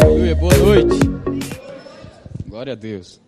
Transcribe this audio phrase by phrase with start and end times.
[0.00, 0.98] Aleluia, boa noite.
[2.46, 3.20] Glória a Deus.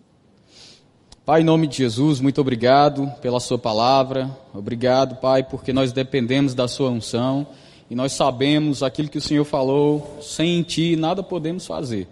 [1.25, 4.29] Pai, em nome de Jesus, muito obrigado pela Sua palavra.
[4.53, 7.47] Obrigado, Pai, porque nós dependemos da Sua unção
[7.89, 10.19] e nós sabemos aquilo que o Senhor falou.
[10.21, 12.07] Sem Ti nada podemos fazer,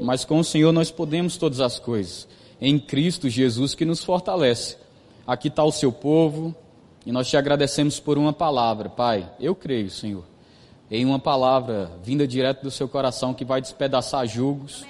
[0.00, 2.28] mas com o Senhor nós podemos todas as coisas.
[2.60, 4.76] Em Cristo Jesus que nos fortalece.
[5.26, 6.54] Aqui está o Seu povo
[7.06, 9.28] e nós te agradecemos por uma palavra, Pai.
[9.38, 10.24] Eu creio, Senhor,
[10.90, 14.84] em uma palavra vinda direto do Seu coração que vai despedaçar julgos.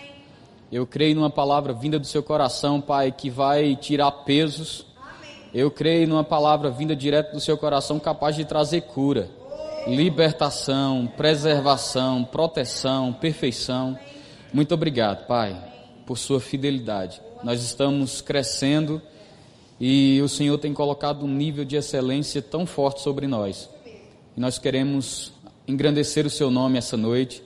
[0.74, 4.84] Eu creio numa palavra vinda do seu coração, Pai, que vai tirar pesos.
[5.52, 9.30] Eu creio numa palavra vinda direto do seu coração, capaz de trazer cura,
[9.86, 13.96] libertação, preservação, proteção, perfeição.
[14.52, 15.56] Muito obrigado, Pai,
[16.04, 17.22] por sua fidelidade.
[17.44, 19.00] Nós estamos crescendo
[19.80, 23.68] e o Senhor tem colocado um nível de excelência tão forte sobre nós.
[24.36, 25.32] E nós queremos
[25.66, 27.42] engrandecer o seu nome essa noite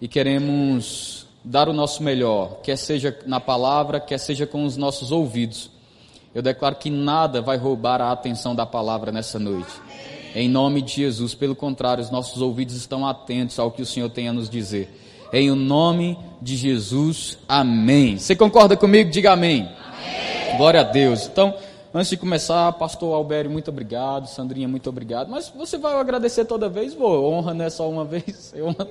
[0.00, 5.10] e queremos dar o nosso melhor, quer seja na palavra, quer seja com os nossos
[5.10, 5.70] ouvidos.
[6.34, 9.72] Eu declaro que nada vai roubar a atenção da palavra nessa noite.
[10.34, 14.08] Em nome de Jesus, pelo contrário, os nossos ouvidos estão atentos ao que o Senhor
[14.10, 14.88] tem a nos dizer.
[15.32, 18.16] Em o nome de Jesus, amém.
[18.16, 19.10] Você concorda comigo?
[19.10, 19.62] Diga amém.
[19.62, 20.56] amém.
[20.56, 21.26] Glória a Deus.
[21.26, 21.54] Então,
[21.92, 24.26] antes de começar, pastor Albério, muito obrigado.
[24.26, 25.28] Sandrinha, muito obrigado.
[25.28, 26.94] Mas você vai agradecer toda vez?
[26.94, 27.32] Vou.
[27.32, 28.52] Honra não é só uma vez.
[28.56, 28.88] Honra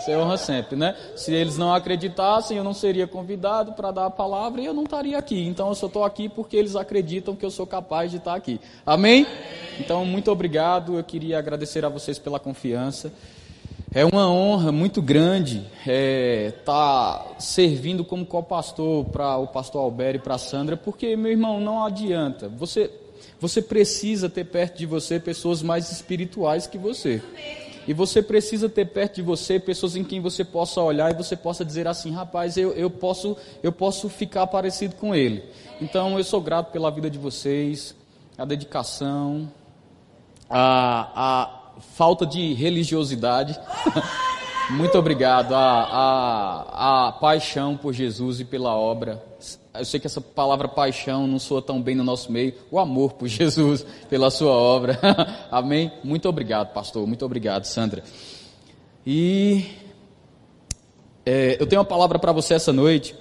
[0.00, 0.96] você honra sempre, né?
[1.14, 4.84] Se eles não acreditassem, eu não seria convidado para dar a palavra e eu não
[4.84, 5.46] estaria aqui.
[5.46, 8.58] Então eu só estou aqui porque eles acreditam que eu sou capaz de estar aqui.
[8.84, 9.26] Amém?
[9.78, 10.96] Então, muito obrigado.
[10.96, 13.12] Eu queria agradecer a vocês pela confiança.
[13.92, 20.16] É uma honra muito grande estar é, tá servindo como co-pastor para o pastor Alberto
[20.16, 22.48] e para a Sandra, porque, meu irmão, não adianta.
[22.48, 22.88] Você,
[23.40, 27.20] você precisa ter perto de você pessoas mais espirituais que você.
[27.88, 31.34] E você precisa ter perto de você pessoas em quem você possa olhar e você
[31.34, 35.42] possa dizer assim, rapaz, eu, eu, posso, eu posso ficar parecido com ele.
[35.80, 37.96] Então eu sou grato pela vida de vocês,
[38.38, 39.50] a dedicação,
[40.48, 43.58] a, a falta de religiosidade.
[44.70, 49.20] Muito obrigado, a, a, a paixão por Jesus e pela obra
[49.74, 53.12] eu sei que essa palavra paixão não soa tão bem no nosso meio, o amor
[53.12, 54.98] por Jesus, pela sua obra.
[55.50, 55.92] Amém?
[56.02, 57.06] Muito obrigado, pastor.
[57.06, 58.02] Muito obrigado, Sandra.
[59.06, 59.64] E
[61.24, 63.14] é, eu tenho uma palavra para você essa noite.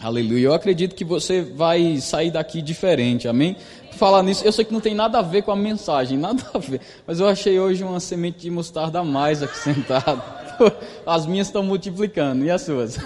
[0.00, 0.46] Aleluia.
[0.46, 3.28] Eu acredito que você vai sair daqui diferente.
[3.28, 3.56] Amém?
[3.92, 6.58] Falar nisso, eu sei que não tem nada a ver com a mensagem, nada a
[6.58, 6.80] ver.
[7.06, 10.22] Mas eu achei hoje uma semente de mostarda a mais aqui sentado.
[11.06, 12.98] As minhas estão multiplicando, e as suas?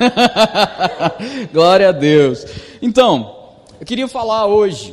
[1.53, 2.45] Glória a Deus.
[2.83, 4.93] Então, eu queria falar hoje,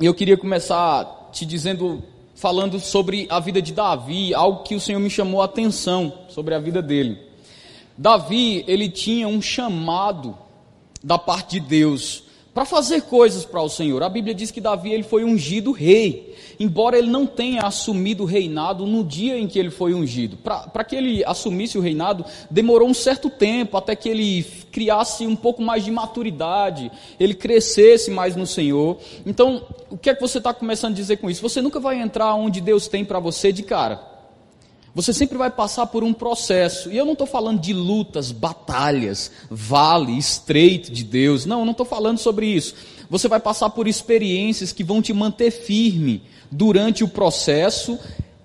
[0.00, 2.02] e eu queria começar te dizendo,
[2.34, 6.54] falando sobre a vida de Davi, algo que o Senhor me chamou a atenção sobre
[6.54, 7.18] a vida dele.
[7.96, 10.36] Davi, ele tinha um chamado
[11.04, 12.25] da parte de Deus
[12.56, 14.02] para fazer coisas para o Senhor.
[14.02, 18.26] A Bíblia diz que Davi ele foi ungido rei, embora ele não tenha assumido o
[18.26, 20.38] reinado no dia em que ele foi ungido.
[20.38, 25.36] Para que ele assumisse o reinado, demorou um certo tempo até que ele criasse um
[25.36, 26.90] pouco mais de maturidade,
[27.20, 28.96] ele crescesse mais no Senhor.
[29.26, 31.42] Então, o que é que você está começando a dizer com isso?
[31.42, 34.15] Você nunca vai entrar onde Deus tem para você de cara.
[34.96, 36.90] Você sempre vai passar por um processo.
[36.90, 41.44] E eu não estou falando de lutas, batalhas, vale estreito de Deus.
[41.44, 42.74] Não, eu não estou falando sobre isso.
[43.10, 47.98] Você vai passar por experiências que vão te manter firme durante o processo,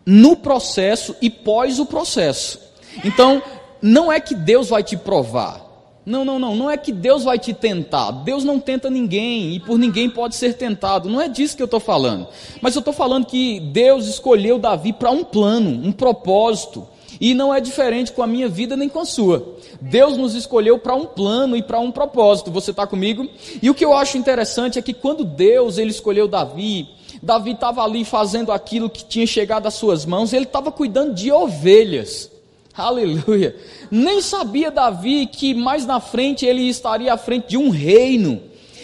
[0.05, 2.59] no processo e pós o processo.
[3.05, 3.41] Então,
[3.81, 5.70] não é que Deus vai te provar.
[6.03, 8.11] Não, não, não, não é que Deus vai te tentar.
[8.11, 11.09] Deus não tenta ninguém e por ninguém pode ser tentado.
[11.09, 12.27] Não é disso que eu estou falando.
[12.59, 16.87] Mas eu estou falando que Deus escolheu Davi para um plano, um propósito.
[17.19, 19.55] E não é diferente com a minha vida nem com a sua.
[19.79, 22.49] Deus nos escolheu para um plano e para um propósito.
[22.49, 23.27] Você está comigo?
[23.61, 26.89] E o que eu acho interessante é que quando Deus ele escolheu Davi,
[27.21, 31.31] Davi estava ali fazendo aquilo que tinha chegado às suas mãos, ele estava cuidando de
[31.31, 32.30] ovelhas.
[32.75, 33.55] Aleluia.
[33.89, 38.41] Nem sabia Davi que mais na frente ele estaria à frente de um reino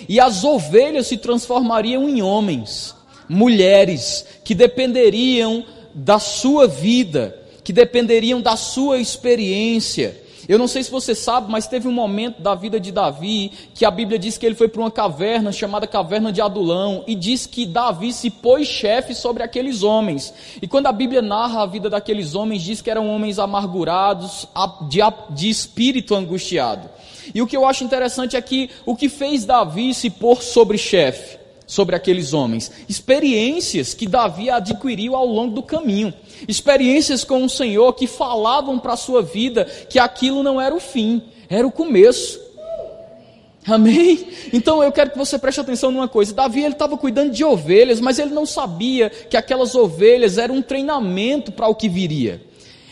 [0.07, 2.95] e as ovelhas se transformariam em homens,
[3.27, 10.26] mulheres que dependeriam da sua vida, que dependeriam da sua experiência.
[10.47, 13.83] Eu não sei se você sabe, mas teve um momento da vida de Davi que
[13.83, 17.45] a Bíblia diz que ele foi para uma caverna chamada Caverna de Adulão e diz
[17.45, 20.33] que Davi se pôs chefe sobre aqueles homens.
[20.61, 24.47] E quando a Bíblia narra a vida daqueles homens, diz que eram homens amargurados,
[24.89, 24.99] de,
[25.31, 26.89] de espírito angustiado.
[27.35, 30.77] E o que eu acho interessante é que o que fez Davi se pôr sobre
[30.77, 31.37] chefe?
[31.67, 32.71] sobre aqueles homens?
[32.87, 36.13] Experiências que Davi adquiriu ao longo do caminho,
[36.47, 40.79] experiências com o Senhor que falavam para a sua vida que aquilo não era o
[40.79, 42.47] fim, era o começo.
[43.67, 44.29] Amém?
[44.53, 46.33] Então eu quero que você preste atenção numa coisa.
[46.33, 50.61] Davi ele estava cuidando de ovelhas, mas ele não sabia que aquelas ovelhas eram um
[50.61, 52.41] treinamento para o que viria.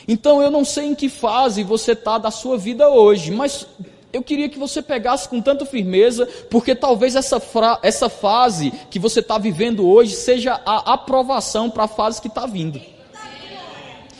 [0.05, 3.65] Então eu não sei em que fase você está da sua vida hoje, mas
[4.11, 7.41] eu queria que você pegasse com tanta firmeza, porque talvez essa,
[7.81, 12.45] essa fase que você está vivendo hoje seja a aprovação para a fase que está
[12.45, 12.81] vindo.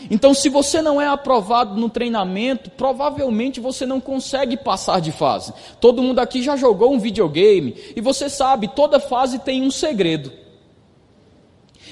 [0.10, 5.54] Então, se você não é aprovado no treinamento, provavelmente você não consegue passar de fase.
[5.80, 10.32] Todo mundo aqui já jogou um videogame e você sabe, toda fase tem um segredo.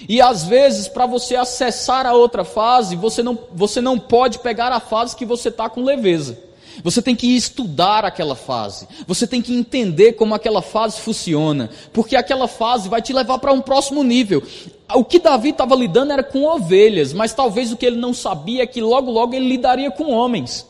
[0.08, 4.72] E às vezes, para você acessar a outra fase, você não, você não pode pegar
[4.72, 6.53] a fase que você está com leveza.
[6.82, 8.88] Você tem que estudar aquela fase.
[9.06, 11.70] Você tem que entender como aquela fase funciona.
[11.92, 14.42] Porque aquela fase vai te levar para um próximo nível.
[14.94, 18.64] O que Davi estava lidando era com ovelhas, mas talvez o que ele não sabia
[18.64, 20.66] é que logo, logo ele lidaria com homens.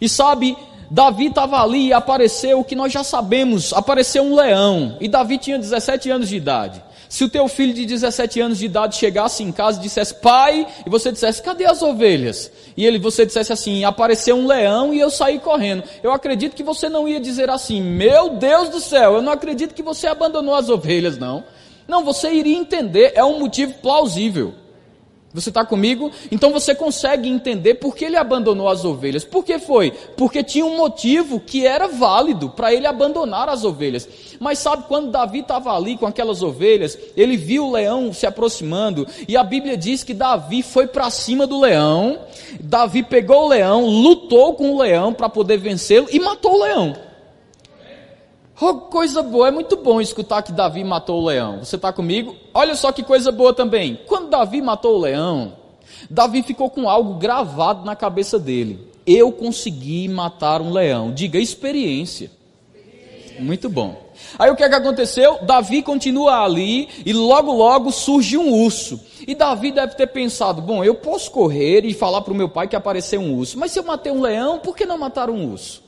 [0.00, 0.56] E sabe,
[0.90, 4.96] Davi estava ali e apareceu o que nós já sabemos: apareceu um leão.
[5.00, 6.82] E Davi tinha 17 anos de idade.
[7.10, 10.64] Se o teu filho de 17 anos de idade chegasse em casa e dissesse, pai,
[10.86, 12.52] e você dissesse, cadê as ovelhas?
[12.76, 15.82] E ele, você dissesse assim, apareceu um leão e eu saí correndo.
[16.04, 19.74] Eu acredito que você não ia dizer assim, meu Deus do céu, eu não acredito
[19.74, 21.42] que você abandonou as ovelhas, não.
[21.88, 24.54] Não, você iria entender, é um motivo plausível.
[25.32, 26.10] Você está comigo?
[26.32, 29.24] Então você consegue entender por que ele abandonou as ovelhas.
[29.24, 29.92] Por que foi?
[30.16, 34.08] Porque tinha um motivo que era válido para ele abandonar as ovelhas.
[34.40, 39.06] Mas sabe, quando Davi estava ali com aquelas ovelhas, ele viu o leão se aproximando,
[39.28, 42.18] e a Bíblia diz que Davi foi para cima do leão.
[42.58, 47.09] Davi pegou o leão, lutou com o leão para poder vencê-lo e matou o leão.
[48.62, 51.60] Oh, coisa boa, é muito bom escutar que Davi matou o leão.
[51.60, 52.36] Você está comigo?
[52.52, 53.98] Olha só que coisa boa também.
[54.06, 55.54] Quando Davi matou o leão,
[56.10, 58.86] Davi ficou com algo gravado na cabeça dele.
[59.06, 61.10] Eu consegui matar um leão.
[61.10, 62.30] Diga experiência.
[63.38, 63.96] Muito bom.
[64.38, 65.38] Aí o que, é que aconteceu?
[65.40, 69.00] Davi continua ali e logo logo surge um urso.
[69.26, 72.68] E Davi deve ter pensado: bom, eu posso correr e falar para o meu pai
[72.68, 75.50] que apareceu um urso, mas se eu matei um leão, por que não matar um
[75.50, 75.82] urso?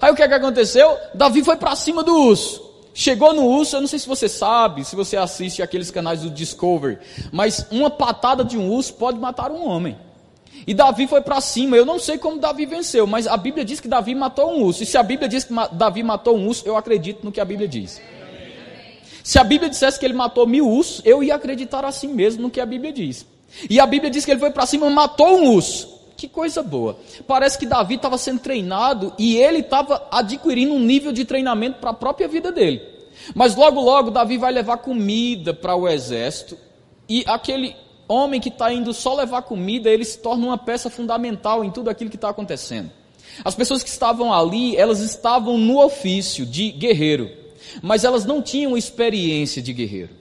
[0.00, 0.96] Aí o que, é que aconteceu?
[1.14, 2.70] Davi foi para cima do urso.
[2.94, 6.30] Chegou no urso, eu não sei se você sabe, se você assiste aqueles canais do
[6.30, 6.98] Discovery,
[7.30, 9.96] mas uma patada de um urso pode matar um homem.
[10.66, 11.76] E Davi foi para cima.
[11.76, 14.82] Eu não sei como Davi venceu, mas a Bíblia diz que Davi matou um urso.
[14.82, 17.44] E se a Bíblia diz que Davi matou um urso, eu acredito no que a
[17.44, 18.00] Bíblia diz.
[19.22, 22.50] Se a Bíblia dissesse que ele matou mil ursos, eu ia acreditar assim mesmo no
[22.50, 23.26] que a Bíblia diz.
[23.68, 25.99] E a Bíblia diz que ele foi para cima e matou um urso.
[26.20, 26.98] Que coisa boa.
[27.26, 31.88] Parece que Davi estava sendo treinado e ele estava adquirindo um nível de treinamento para
[31.88, 32.82] a própria vida dele.
[33.34, 36.58] Mas logo, logo, Davi vai levar comida para o exército
[37.08, 37.74] e aquele
[38.06, 41.88] homem que está indo só levar comida, ele se torna uma peça fundamental em tudo
[41.88, 42.90] aquilo que está acontecendo.
[43.42, 47.30] As pessoas que estavam ali, elas estavam no ofício de guerreiro,
[47.80, 50.19] mas elas não tinham experiência de guerreiro.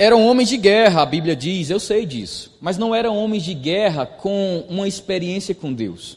[0.00, 3.52] Eram homens de guerra, a Bíblia diz, eu sei disso, mas não eram homens de
[3.52, 6.16] guerra com uma experiência com Deus.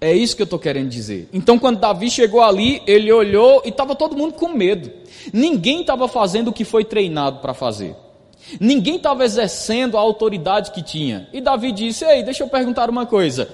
[0.00, 1.28] É isso que eu estou querendo dizer.
[1.32, 4.88] Então, quando Davi chegou ali, ele olhou e estava todo mundo com medo.
[5.32, 7.96] Ninguém estava fazendo o que foi treinado para fazer.
[8.60, 11.28] Ninguém estava exercendo a autoridade que tinha.
[11.32, 13.48] E Davi disse: Ei, deixa eu perguntar uma coisa.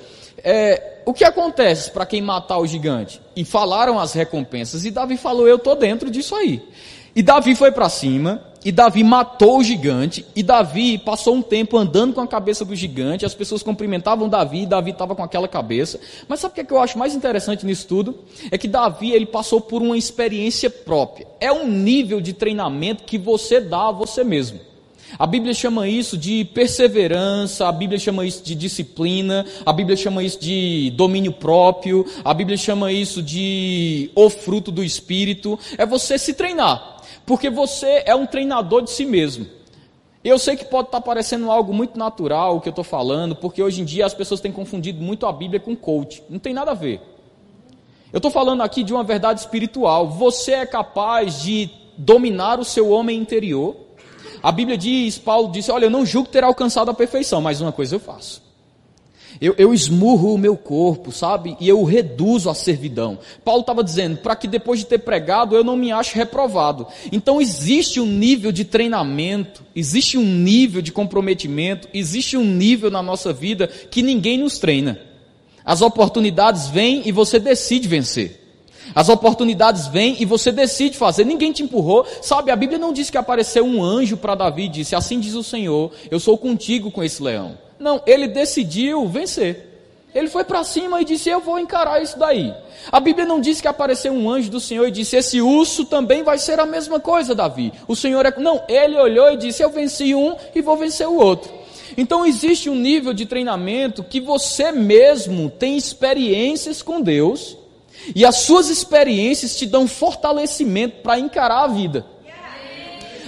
[0.44, 3.18] É, o que acontece para quem matar o gigante?
[3.34, 4.84] E falaram as recompensas.
[4.84, 6.62] E Davi falou: Eu estou dentro disso aí.
[7.16, 11.78] E Davi foi para cima, e Davi matou o gigante, e Davi passou um tempo
[11.78, 15.46] andando com a cabeça do gigante, as pessoas cumprimentavam Davi, e Davi estava com aquela
[15.46, 16.00] cabeça.
[16.26, 18.18] Mas sabe o que, é que eu acho mais interessante nisso tudo?
[18.50, 21.28] É que Davi ele passou por uma experiência própria.
[21.38, 24.58] É um nível de treinamento que você dá a você mesmo.
[25.16, 30.24] A Bíblia chama isso de perseverança, a Bíblia chama isso de disciplina, a Bíblia chama
[30.24, 35.56] isso de domínio próprio, a Bíblia chama isso de o fruto do Espírito.
[35.78, 36.95] É você se treinar.
[37.26, 39.46] Porque você é um treinador de si mesmo.
[40.24, 43.62] Eu sei que pode estar parecendo algo muito natural o que eu estou falando, porque
[43.62, 46.22] hoje em dia as pessoas têm confundido muito a Bíblia com coach.
[46.30, 47.00] Não tem nada a ver.
[48.12, 50.08] Eu estou falando aqui de uma verdade espiritual.
[50.08, 51.68] Você é capaz de
[51.98, 53.76] dominar o seu homem interior.
[54.42, 57.72] A Bíblia diz, Paulo disse: Olha, eu não julgo ter alcançado a perfeição, mas uma
[57.72, 58.45] coisa eu faço.
[59.40, 61.56] Eu, eu esmurro o meu corpo, sabe?
[61.60, 63.18] E eu reduzo a servidão.
[63.44, 66.86] Paulo estava dizendo, para que depois de ter pregado eu não me ache reprovado.
[67.12, 73.02] Então existe um nível de treinamento, existe um nível de comprometimento, existe um nível na
[73.02, 74.98] nossa vida que ninguém nos treina.
[75.64, 78.46] As oportunidades vêm e você decide vencer.
[78.94, 82.06] As oportunidades vêm e você decide fazer, ninguém te empurrou.
[82.22, 85.34] Sabe, a Bíblia não diz que apareceu um anjo para Davi e disse: Assim diz
[85.34, 87.65] o Senhor, eu sou contigo com esse leão.
[87.78, 89.66] Não, ele decidiu vencer.
[90.14, 92.54] Ele foi para cima e disse: Eu vou encarar isso daí.
[92.90, 96.22] A Bíblia não diz que apareceu um anjo do Senhor e disse: Esse urso também
[96.22, 97.72] vai ser a mesma coisa, Davi.
[97.86, 98.32] O Senhor é.
[98.38, 101.52] Não, ele olhou e disse: Eu venci um e vou vencer o outro.
[101.96, 107.56] Então existe um nível de treinamento que você mesmo tem experiências com Deus
[108.14, 112.06] e as suas experiências te dão fortalecimento para encarar a vida.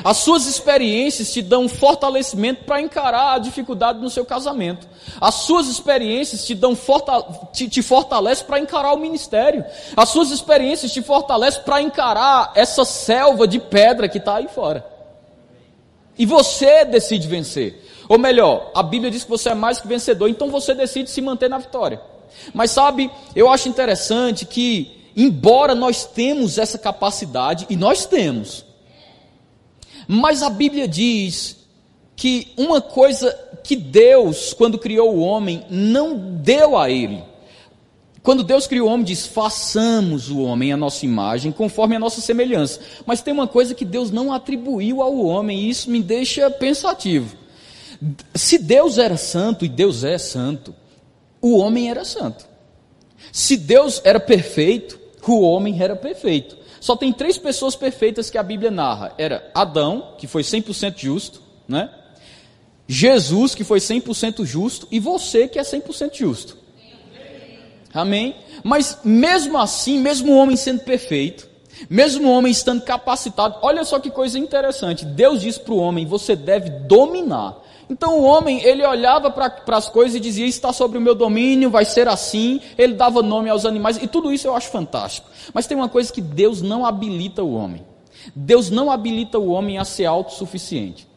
[0.04, 4.88] As suas experiências te dão fortalecimento para encarar a dificuldade no seu casamento.
[5.20, 6.76] As suas experiências te dão
[7.52, 9.64] te, te fortalece para encarar o ministério.
[9.96, 14.84] As suas experiências te fortalecem para encarar essa selva de pedra que está aí fora.
[16.18, 17.84] E você decide vencer.
[18.08, 21.20] Ou melhor, a Bíblia diz que você é mais que vencedor, então você decide se
[21.20, 22.00] manter na vitória.
[22.52, 28.64] Mas sabe, eu acho interessante que, embora nós temos essa capacidade, e nós temos,
[30.08, 31.58] mas a Bíblia diz
[32.16, 37.22] que uma coisa que Deus, quando criou o homem, não deu a ele.
[38.22, 42.20] Quando Deus criou o homem, diz: façamos o homem a nossa imagem, conforme a nossa
[42.20, 42.80] semelhança.
[43.06, 47.36] Mas tem uma coisa que Deus não atribuiu ao homem, e isso me deixa pensativo.
[48.34, 50.74] Se Deus era santo, e Deus é santo,
[51.40, 52.46] o homem era santo.
[53.32, 56.57] Se Deus era perfeito, o homem era perfeito.
[56.80, 59.12] Só tem três pessoas perfeitas que a Bíblia narra.
[59.18, 61.90] Era Adão, que foi 100% justo, né?
[62.86, 66.56] Jesus, que foi 100% justo, e você, que é 100% justo.
[67.92, 68.36] Amém?
[68.64, 71.48] Mas mesmo assim, mesmo o homem sendo perfeito,
[71.88, 75.04] mesmo o homem estando capacitado, olha só que coisa interessante.
[75.04, 77.56] Deus diz para o homem: você deve dominar.
[77.90, 81.70] Então o homem, ele olhava para as coisas e dizia: está sobre o meu domínio,
[81.70, 82.60] vai ser assim.
[82.76, 85.28] Ele dava nome aos animais, e tudo isso eu acho fantástico.
[85.54, 87.84] Mas tem uma coisa que Deus não habilita o homem:
[88.34, 91.08] Deus não habilita o homem a ser autossuficiente.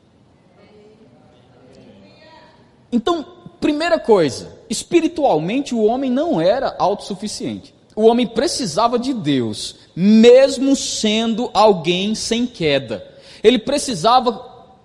[2.92, 3.26] Então,
[3.60, 7.74] primeira coisa, espiritualmente o homem não era autossuficiente.
[7.96, 13.06] O homem precisava de Deus, mesmo sendo alguém sem queda.
[13.44, 14.32] Ele precisava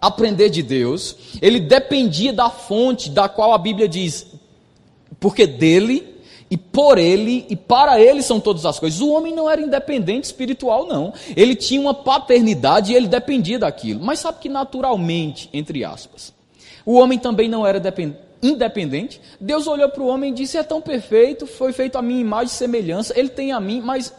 [0.07, 4.27] aprender de Deus, ele dependia da fonte da qual a Bíblia diz,
[5.19, 6.17] porque dele
[6.51, 9.01] e por ele e para ele são todas as coisas.
[9.01, 11.13] O homem não era independente espiritual, não.
[11.37, 14.01] Ele tinha uma paternidade e ele dependia daquilo.
[14.01, 16.33] Mas sabe que naturalmente, entre aspas,
[16.85, 17.83] o homem também não era
[18.43, 19.21] independente.
[19.41, 22.47] Deus olhou para o homem e disse: É tão perfeito, foi feito a minha imagem
[22.47, 24.13] e semelhança, ele tem a mim, mas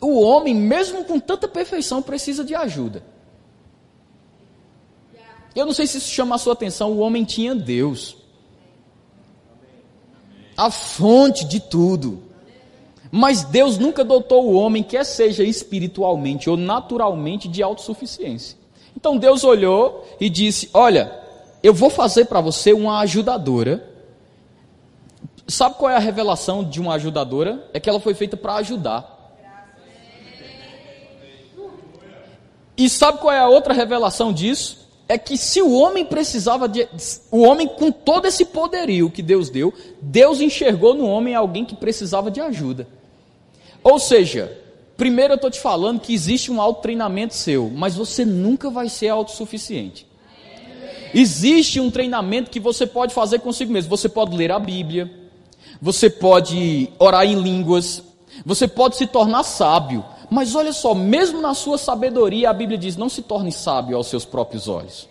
[0.00, 3.02] o homem, mesmo com tanta perfeição, precisa de ajuda.
[5.56, 8.18] Eu não sei se isso chama a sua atenção, o homem tinha Deus.
[10.54, 12.22] A fonte de tudo.
[13.10, 18.58] Mas Deus nunca dotou o homem, quer seja espiritualmente ou naturalmente, de autossuficiência.
[18.94, 21.18] Então Deus olhou e disse: Olha,
[21.62, 23.94] eu vou fazer para você uma ajudadora.
[25.48, 27.66] Sabe qual é a revelação de uma ajudadora?
[27.72, 29.14] É que ela foi feita para ajudar.
[32.76, 34.85] E sabe qual é a outra revelação disso?
[35.08, 36.88] É que se o homem precisava de.
[37.30, 39.72] O homem, com todo esse poderio que Deus deu,
[40.02, 42.88] Deus enxergou no homem alguém que precisava de ajuda.
[43.84, 44.58] Ou seja,
[44.96, 49.08] primeiro eu estou te falando que existe um autotreinamento seu, mas você nunca vai ser
[49.08, 50.06] autossuficiente.
[51.14, 53.88] Existe um treinamento que você pode fazer consigo mesmo.
[53.90, 55.10] Você pode ler a Bíblia,
[55.80, 58.02] você pode orar em línguas,
[58.44, 60.04] você pode se tornar sábio.
[60.30, 64.08] Mas olha só, mesmo na sua sabedoria, a Bíblia diz: não se torne sábio aos
[64.08, 65.08] seus próprios olhos.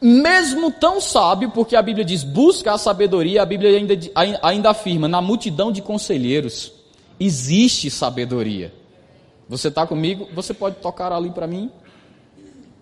[0.00, 3.94] Mesmo tão sábio, porque a Bíblia diz: busca a sabedoria, a Bíblia ainda,
[4.42, 6.72] ainda afirma: na multidão de conselheiros
[7.18, 8.72] existe sabedoria.
[9.48, 10.28] Você está comigo?
[10.34, 11.70] Você pode tocar ali para mim?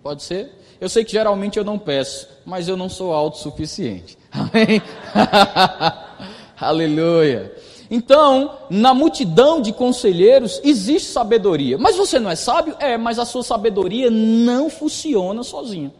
[0.03, 0.59] Pode ser?
[0.81, 4.19] Eu sei que geralmente eu não peço, mas eu não sou autossuficiente.
[4.31, 4.83] Amém?
[6.59, 7.53] Aleluia.
[7.95, 11.77] Então, na multidão de conselheiros existe sabedoria.
[11.77, 12.75] Mas você não é sábio?
[12.81, 15.93] É, mas a sua sabedoria não funciona sozinha.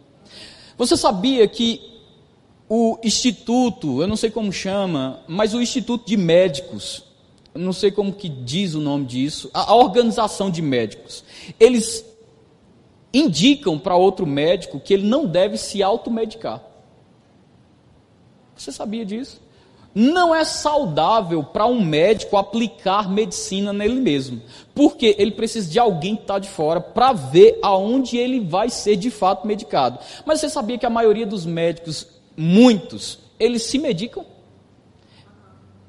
[0.75, 1.79] Você sabia que
[2.67, 7.03] o instituto, eu não sei como chama, mas o instituto de médicos,
[7.53, 11.23] não sei como que diz o nome disso, a, a organização de médicos,
[11.59, 12.03] eles
[13.13, 16.59] indicam para outro médico que ele não deve se automedicar.
[18.55, 19.42] Você sabia disso?
[19.95, 24.41] Não é saudável para um médico aplicar medicina nele mesmo,
[24.73, 28.95] porque ele precisa de alguém que está de fora para ver aonde ele vai ser
[28.95, 29.99] de fato medicado.
[30.25, 34.25] Mas você sabia que a maioria dos médicos, muitos, eles se medicam?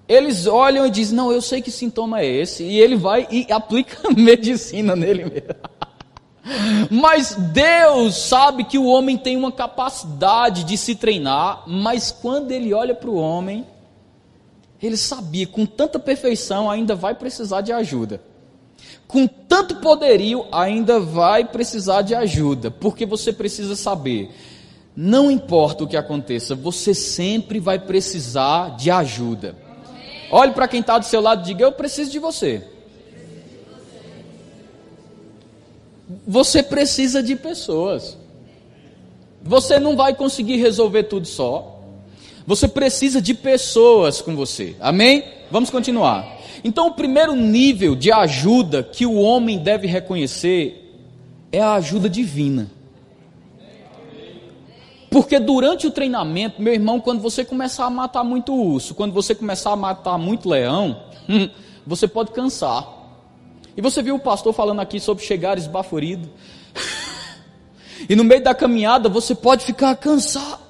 [0.09, 2.63] eles olham e dizem: Não, eu sei que sintoma é esse.
[2.63, 5.55] E ele vai e aplica medicina nele mesmo.
[6.91, 12.75] Mas Deus sabe que o homem tem uma capacidade de se treinar, mas quando ele
[12.75, 13.67] olha para o homem,
[14.87, 18.21] ele sabia, com tanta perfeição, ainda vai precisar de ajuda.
[19.07, 24.31] Com tanto poderio, ainda vai precisar de ajuda, porque você precisa saber
[24.97, 29.57] não importa o que aconteça, você sempre vai precisar de ajuda.
[30.31, 32.65] Olhe para quem está do seu lado e diga: Eu preciso de você.
[36.27, 38.17] Você precisa de pessoas.
[39.43, 41.74] Você não vai conseguir resolver tudo só.
[42.47, 44.77] Você precisa de pessoas com você.
[44.81, 45.25] Amém?
[45.51, 46.39] Vamos continuar.
[46.63, 50.81] Então, o primeiro nível de ajuda que o homem deve reconhecer
[51.51, 52.71] é a ajuda divina.
[55.11, 59.35] Porque durante o treinamento, meu irmão, quando você começar a matar muito urso, quando você
[59.35, 61.05] começar a matar muito leão,
[61.87, 62.85] você pode cansar.
[63.77, 66.29] E você viu o pastor falando aqui sobre chegar esbaforido.
[68.09, 70.64] e no meio da caminhada você pode ficar cansado.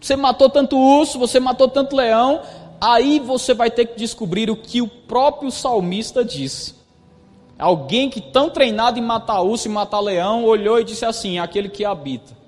[0.00, 2.40] Você matou tanto urso, você matou tanto leão,
[2.80, 6.74] aí você vai ter que descobrir o que o próprio salmista disse.
[7.58, 11.68] Alguém que tão treinado em matar urso e matar leão, olhou e disse assim: aquele
[11.68, 12.38] que habita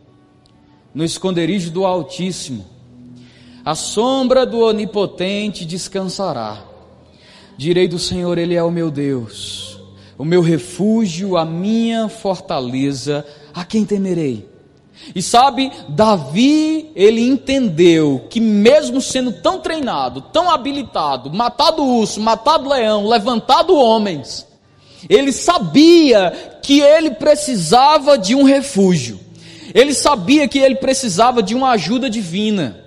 [0.95, 2.64] no esconderijo do Altíssimo.
[3.64, 6.64] A sombra do Onipotente descansará.
[7.57, 9.78] Direi do Senhor, Ele é o meu Deus,
[10.16, 14.49] o meu refúgio, a minha fortaleza, a quem temerei?
[15.14, 22.69] E sabe, Davi, ele entendeu que mesmo sendo tão treinado, tão habilitado, matado urso, matado
[22.69, 24.47] leão, levantado homens,
[25.09, 29.19] ele sabia que ele precisava de um refúgio.
[29.75, 32.85] Ele sabia que ele precisava de uma ajuda divina.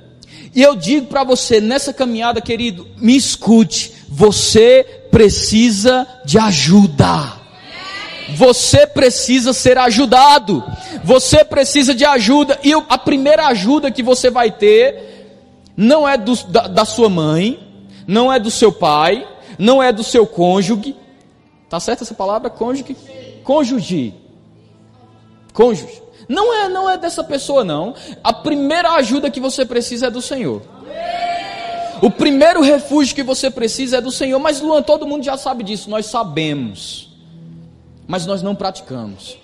[0.55, 7.42] E eu digo para você, nessa caminhada, querido, me escute, você precisa de ajuda.
[8.35, 10.63] Você precisa ser ajudado.
[11.03, 12.59] Você precisa de ajuda.
[12.63, 15.13] E a primeira ajuda que você vai ter
[15.75, 17.59] não é do, da, da sua mãe,
[18.07, 20.95] não é do seu pai, não é do seu cônjuge.
[21.69, 22.49] Tá certa essa palavra?
[22.49, 22.95] Cônjuge?
[23.43, 24.13] Cônjuge.
[25.53, 26.01] Cônjuge.
[26.29, 27.93] Não é, não é dessa pessoa não.
[28.23, 30.61] A primeira ajuda que você precisa é do Senhor.
[32.01, 34.39] O primeiro refúgio que você precisa é do Senhor.
[34.39, 37.12] Mas Luan, todo mundo já sabe disso, nós sabemos.
[38.07, 39.37] Mas nós não praticamos.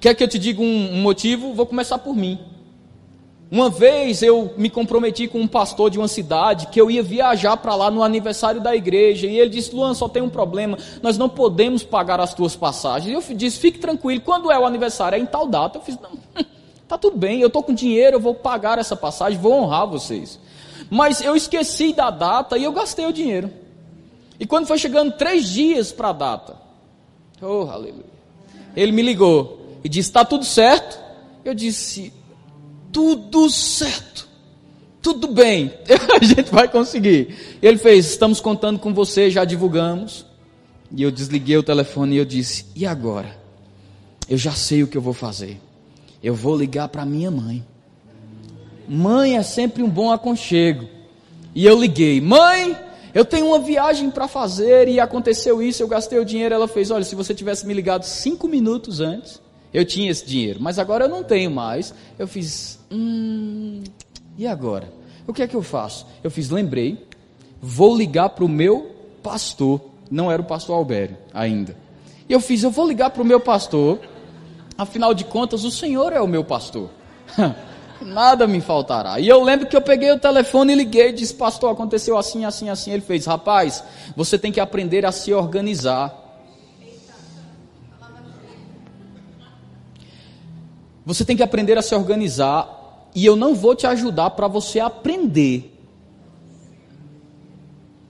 [0.00, 1.54] Quer que eu te diga um, motivo?
[1.54, 2.38] Vou começar por mim.
[3.50, 7.56] Uma vez eu me comprometi com um pastor de uma cidade que eu ia viajar
[7.56, 9.26] para lá no aniversário da igreja.
[9.26, 13.10] E ele disse: Luan, só tem um problema, nós não podemos pagar as tuas passagens.
[13.10, 15.16] E eu disse: fique tranquilo, quando é o aniversário?
[15.16, 15.78] É em tal data.
[15.78, 16.10] Eu fiz: não,
[16.86, 20.38] tá tudo bem, eu estou com dinheiro, eu vou pagar essa passagem, vou honrar vocês.
[20.90, 23.50] Mas eu esqueci da data e eu gastei o dinheiro.
[24.38, 26.67] E quando foi chegando três dias para a data,
[27.40, 28.04] oh, aleluia,
[28.76, 30.98] ele me ligou e disse: está tudo certo?
[31.44, 32.12] Eu disse:
[32.92, 34.28] tudo certo,
[35.00, 35.72] tudo bem,
[36.20, 37.58] a gente vai conseguir.
[37.62, 40.26] Ele fez, estamos contando com você, já divulgamos.
[40.90, 43.36] E eu desliguei o telefone e eu disse, e agora?
[44.28, 45.60] Eu já sei o que eu vou fazer.
[46.22, 47.64] Eu vou ligar para minha mãe.
[48.88, 50.88] Mãe é sempre um bom aconchego.
[51.54, 52.76] E eu liguei, mãe,
[53.14, 56.54] eu tenho uma viagem para fazer e aconteceu isso, eu gastei o dinheiro.
[56.54, 59.40] Ela fez, olha, se você tivesse me ligado cinco minutos antes,
[59.72, 61.94] eu tinha esse dinheiro, mas agora eu não tenho mais.
[62.18, 63.82] Eu fiz, hum,
[64.36, 64.92] e agora?
[65.26, 66.06] O que é que eu faço?
[66.22, 67.06] Eu fiz, lembrei,
[67.60, 69.80] vou ligar para o meu pastor.
[70.10, 71.76] Não era o pastor Albério ainda.
[72.28, 73.98] E eu fiz, eu vou ligar para o meu pastor.
[74.76, 76.88] Afinal de contas, o Senhor é o meu pastor.
[78.00, 79.18] Nada me faltará.
[79.18, 82.44] E eu lembro que eu peguei o telefone e liguei e disse, pastor, aconteceu assim,
[82.44, 82.92] assim, assim.
[82.92, 83.82] Ele fez, rapaz,
[84.16, 86.26] você tem que aprender a se organizar.
[91.04, 94.78] Você tem que aprender a se organizar e eu não vou te ajudar para você
[94.78, 95.74] aprender.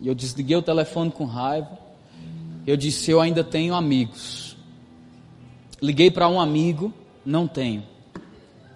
[0.01, 1.79] E eu desliguei o telefone com raiva.
[2.67, 4.57] Eu disse: Eu ainda tenho amigos.
[5.81, 6.93] Liguei para um amigo,
[7.25, 7.85] não tenho.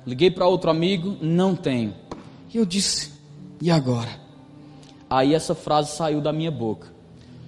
[0.06, 1.94] Liguei para outro amigo, não tenho.
[2.52, 3.12] E eu disse:
[3.60, 4.20] E agora?
[5.08, 6.88] Aí essa frase saiu da minha boca: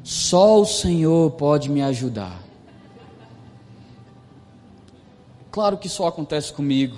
[0.03, 2.43] Só o Senhor pode me ajudar.
[5.51, 6.97] Claro que só acontece comigo.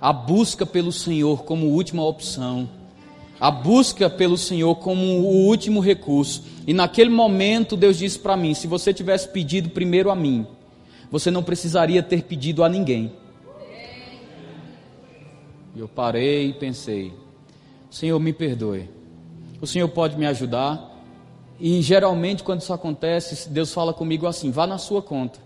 [0.00, 2.68] A busca pelo Senhor como última opção.
[3.38, 6.42] A busca pelo Senhor como o último recurso.
[6.66, 10.46] E naquele momento Deus disse para mim: se você tivesse pedido primeiro a mim,
[11.10, 13.12] você não precisaria ter pedido a ninguém.
[15.76, 17.12] Eu parei e pensei:
[17.90, 18.88] Senhor, me perdoe.
[19.60, 20.90] O Senhor pode me ajudar?
[21.58, 25.38] E geralmente, quando isso acontece, Deus fala comigo assim: vá na sua conta.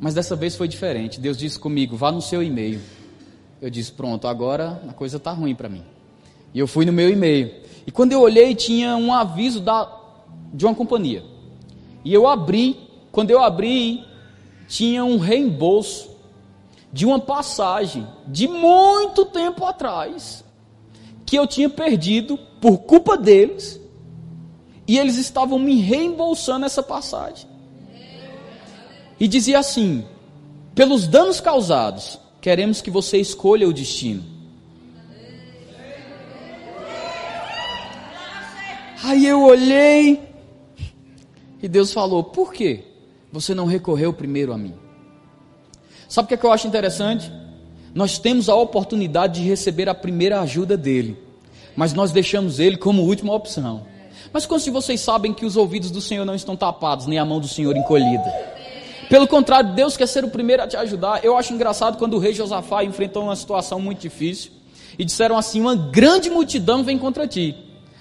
[0.00, 1.20] Mas dessa vez foi diferente.
[1.20, 2.80] Deus disse comigo: vá no seu e-mail.
[3.60, 5.82] Eu disse: pronto, agora a coisa está ruim para mim.
[6.54, 7.50] E eu fui no meu e-mail.
[7.86, 9.90] E quando eu olhei, tinha um aviso da,
[10.52, 11.24] de uma companhia.
[12.04, 12.76] E eu abri.
[13.10, 14.04] Quando eu abri,
[14.68, 16.11] tinha um reembolso
[16.92, 20.44] de uma passagem de muito tempo atrás
[21.24, 23.80] que eu tinha perdido por culpa deles
[24.86, 27.48] e eles estavam me reembolsando essa passagem.
[29.18, 30.04] E dizia assim:
[30.74, 34.22] pelos danos causados, queremos que você escolha o destino.
[39.02, 40.20] Aí eu olhei
[41.62, 42.84] e Deus falou: por que
[43.32, 44.81] você não recorreu primeiro a mim?
[46.12, 47.32] Sabe o que, é que eu acho interessante?
[47.94, 51.16] Nós temos a oportunidade de receber a primeira ajuda dele,
[51.74, 53.86] mas nós deixamos ele como última opção.
[54.30, 57.24] Mas quantos de vocês sabem que os ouvidos do Senhor não estão tapados, nem a
[57.24, 58.30] mão do Senhor encolhida?
[59.08, 61.24] Pelo contrário, Deus quer ser o primeiro a te ajudar.
[61.24, 64.52] Eu acho engraçado quando o rei Josafá enfrentou uma situação muito difícil
[64.98, 67.56] e disseram assim: Uma grande multidão vem contra ti.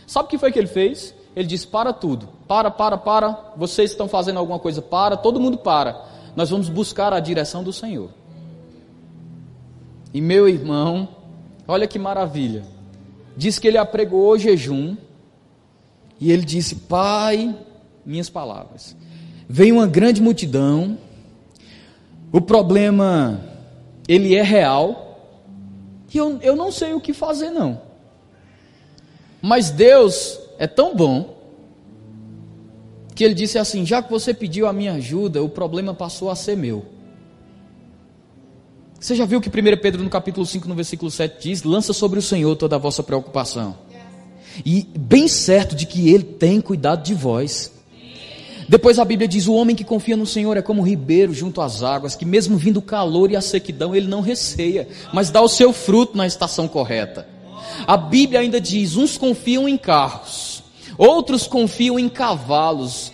[0.06, 1.15] Sabe o que foi que ele fez?
[1.34, 3.54] Ele disse: Para tudo, para, para, para.
[3.56, 6.11] Vocês estão fazendo alguma coisa, para, todo mundo para.
[6.36, 8.10] Nós vamos buscar a direção do Senhor.
[10.13, 11.08] E meu irmão,
[11.67, 12.63] olha que maravilha.
[13.36, 14.96] Diz que ele apregou o jejum
[16.20, 17.56] e ele disse: Pai,
[18.06, 18.96] minhas palavras.
[19.48, 20.98] Veio uma grande multidão,
[22.32, 23.41] o problema,
[24.08, 25.12] ele é real,
[26.13, 27.82] e eu, eu não sei o que fazer, não.
[29.41, 31.41] Mas Deus é tão bom,
[33.22, 36.36] que ele disse assim: Já que você pediu a minha ajuda, o problema passou a
[36.36, 36.84] ser meu.
[39.00, 42.18] Você já viu que 1 Pedro no capítulo 5, no versículo 7 diz: Lança sobre
[42.18, 43.78] o Senhor toda a vossa preocupação
[44.66, 47.72] e bem certo de que Ele tem cuidado de vós.
[48.68, 51.84] Depois a Bíblia diz: o homem que confia no Senhor é como ribeiro junto às
[51.84, 55.48] águas, que mesmo vindo o calor e a sequidão, ele não receia, mas dá o
[55.48, 57.28] seu fruto na estação correta.
[57.86, 60.51] A Bíblia ainda diz: uns confiam em carros,
[61.02, 63.12] outros confiam em cavalos.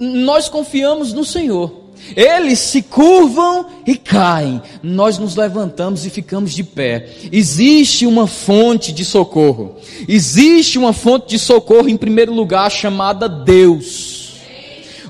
[0.00, 1.80] Nós confiamos no Senhor.
[2.16, 4.60] Eles se curvam e caem.
[4.82, 7.08] Nós nos levantamos e ficamos de pé.
[7.30, 9.76] Existe uma fonte de socorro.
[10.08, 14.32] Existe uma fonte de socorro, em primeiro lugar, chamada Deus.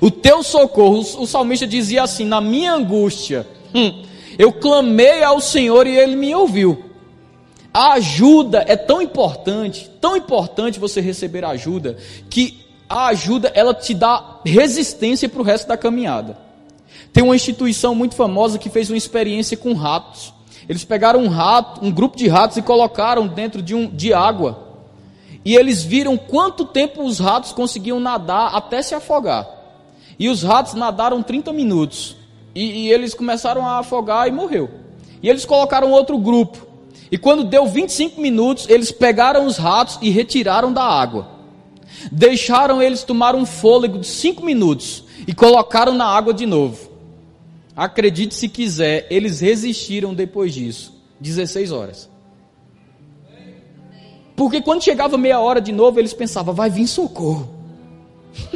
[0.00, 4.02] O teu socorro, o salmista dizia assim: na minha angústia, hum,
[4.38, 6.89] eu clamei ao Senhor e ele me ouviu.
[7.72, 11.96] A ajuda é tão importante, tão importante você receber ajuda,
[12.28, 16.36] que a ajuda ela te dá resistência para o resto da caminhada.
[17.12, 20.32] Tem uma instituição muito famosa que fez uma experiência com ratos.
[20.68, 24.68] Eles pegaram um rato, um grupo de ratos e colocaram dentro de, um, de água.
[25.44, 29.48] E eles viram quanto tempo os ratos conseguiam nadar até se afogar.
[30.18, 32.16] E os ratos nadaram 30 minutos.
[32.54, 34.68] E, e eles começaram a afogar e morreu.
[35.22, 36.69] E eles colocaram outro grupo.
[37.10, 41.28] E quando deu 25 minutos, eles pegaram os ratos e retiraram da água.
[42.10, 46.88] Deixaram eles tomar um fôlego de 5 minutos e colocaram na água de novo.
[47.76, 52.08] Acredite se quiser, eles resistiram depois disso 16 horas.
[54.36, 57.56] Porque quando chegava meia hora de novo, eles pensavam, vai vir socorro.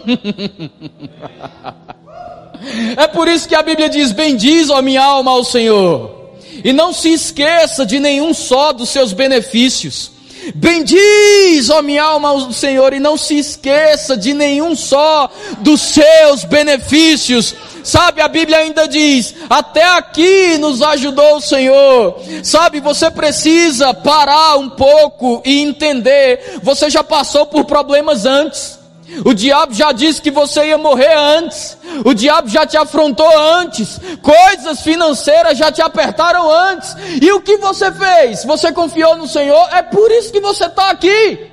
[2.96, 6.13] é por isso que a Bíblia diz: Bendiz, ó minha alma, ao Senhor,
[6.62, 10.12] e não se esqueça de nenhum só dos seus benefícios.
[10.54, 16.44] Bendiz, ó minha alma, ao Senhor, e não se esqueça de nenhum só dos seus
[16.44, 17.54] benefícios.
[17.82, 22.20] Sabe, a Bíblia ainda diz: até aqui nos ajudou o Senhor.
[22.42, 26.58] Sabe, você precisa parar um pouco e entender.
[26.62, 28.83] Você já passou por problemas antes.
[29.24, 31.76] O diabo já disse que você ia morrer antes.
[32.04, 34.00] O diabo já te afrontou antes.
[34.22, 36.96] Coisas financeiras já te apertaram antes.
[37.20, 38.44] E o que você fez?
[38.44, 39.68] Você confiou no Senhor.
[39.72, 41.50] É por isso que você está aqui.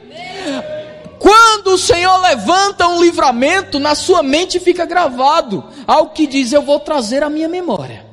[1.19, 6.63] Quando o Senhor levanta um livramento, na sua mente fica gravado algo que diz: Eu
[6.63, 8.10] vou trazer a minha memória.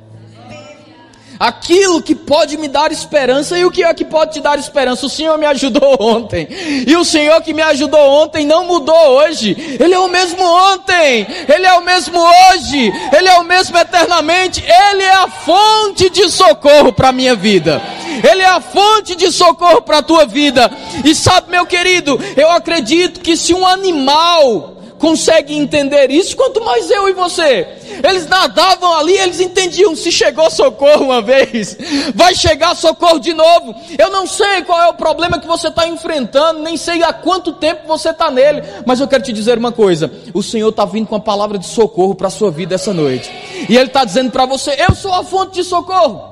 [1.39, 5.05] Aquilo que pode me dar esperança, e o que é que pode te dar esperança?
[5.05, 6.47] O Senhor me ajudou ontem,
[6.85, 11.25] e o Senhor que me ajudou ontem não mudou hoje, Ele é o mesmo ontem,
[11.47, 16.29] Ele é o mesmo hoje, Ele é o mesmo eternamente, Ele é a fonte de
[16.29, 17.81] socorro para a minha vida.
[18.21, 20.69] Ele é a fonte de socorro para a tua vida.
[21.05, 26.91] E sabe, meu querido, eu acredito que se um animal consegue entender isso, quanto mais
[26.91, 27.67] eu e você.
[28.07, 31.77] Eles nadavam ali, eles entendiam: se chegou socorro uma vez,
[32.13, 33.73] vai chegar socorro de novo.
[33.97, 37.53] Eu não sei qual é o problema que você está enfrentando, nem sei há quanto
[37.53, 41.07] tempo você está nele, mas eu quero te dizer uma coisa: o Senhor está vindo
[41.07, 43.31] com a palavra de socorro para a sua vida essa noite,
[43.67, 46.29] e Ele está dizendo para você: eu sou a fonte de socorro.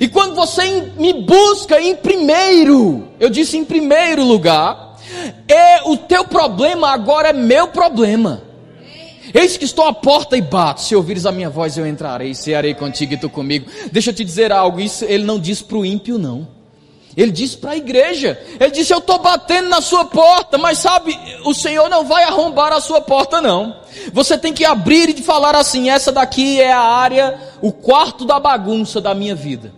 [0.00, 4.85] E quando você me busca em primeiro, eu disse em primeiro lugar,
[5.48, 8.42] é o teu problema agora é meu problema.
[9.34, 10.80] Eis que estou à porta e bato.
[10.80, 13.70] Se ouvires a minha voz, eu entrarei, cearei contigo e tu comigo.
[13.90, 16.48] Deixa eu te dizer algo, isso ele não diz para o ímpio, não.
[17.16, 18.38] Ele disse para a igreja.
[18.60, 22.72] Ele disse: Eu estou batendo na sua porta, mas sabe, o Senhor não vai arrombar
[22.72, 23.74] a sua porta, não.
[24.12, 28.38] Você tem que abrir e falar assim: Essa daqui é a área, o quarto da
[28.38, 29.72] bagunça da minha vida.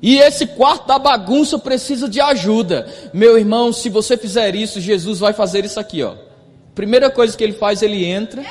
[0.00, 2.88] E esse quarto da bagunça precisa de ajuda.
[3.12, 6.14] Meu irmão, se você fizer isso, Jesus vai fazer isso aqui, ó.
[6.74, 8.44] Primeira coisa que ele faz, ele entra.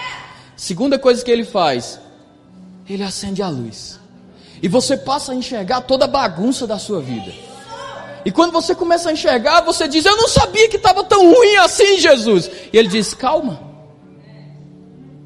[0.55, 1.99] Segunda coisa que ele faz,
[2.89, 3.99] ele acende a luz.
[4.61, 7.31] E você passa a enxergar toda a bagunça da sua vida.
[8.25, 11.55] E quando você começa a enxergar, você diz: Eu não sabia que estava tão ruim
[11.57, 12.49] assim, Jesus.
[12.73, 13.61] E ele diz: Calma,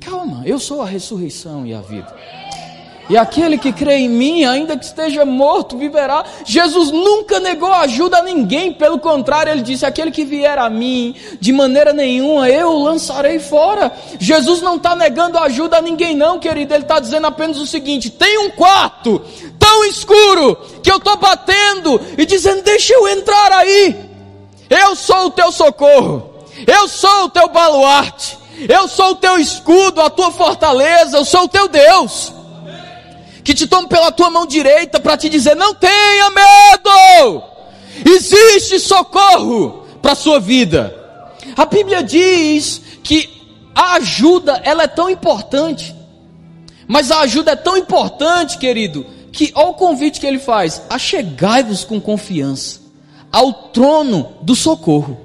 [0.04, 2.14] calma, eu sou a ressurreição e a vida.
[3.12, 6.24] E aquele que crê em mim, ainda que esteja morto, viverá.
[6.46, 11.14] Jesus nunca negou ajuda a ninguém, pelo contrário, ele disse: aquele que vier a mim,
[11.38, 13.92] de maneira nenhuma eu o lançarei fora.
[14.18, 16.74] Jesus não está negando ajuda a ninguém, não, querido.
[16.74, 19.22] Ele está dizendo apenas o seguinte: tem um quarto
[19.60, 23.94] tão escuro que eu estou batendo e dizendo: deixa eu entrar aí.
[24.70, 26.30] Eu sou o teu socorro,
[26.66, 31.44] eu sou o teu baluarte, eu sou o teu escudo, a tua fortaleza, eu sou
[31.44, 32.40] o teu Deus
[33.44, 37.44] que te tome pela tua mão direita para te dizer: não tenha medo,
[38.06, 40.96] existe socorro para a sua vida.
[41.56, 43.30] A Bíblia diz que
[43.74, 45.96] a ajuda ela é tão importante,
[46.88, 51.84] mas a ajuda é tão importante, querido, que olha o convite que ele faz: achegai-vos
[51.84, 52.82] com confiança
[53.32, 55.18] ao trono do socorro.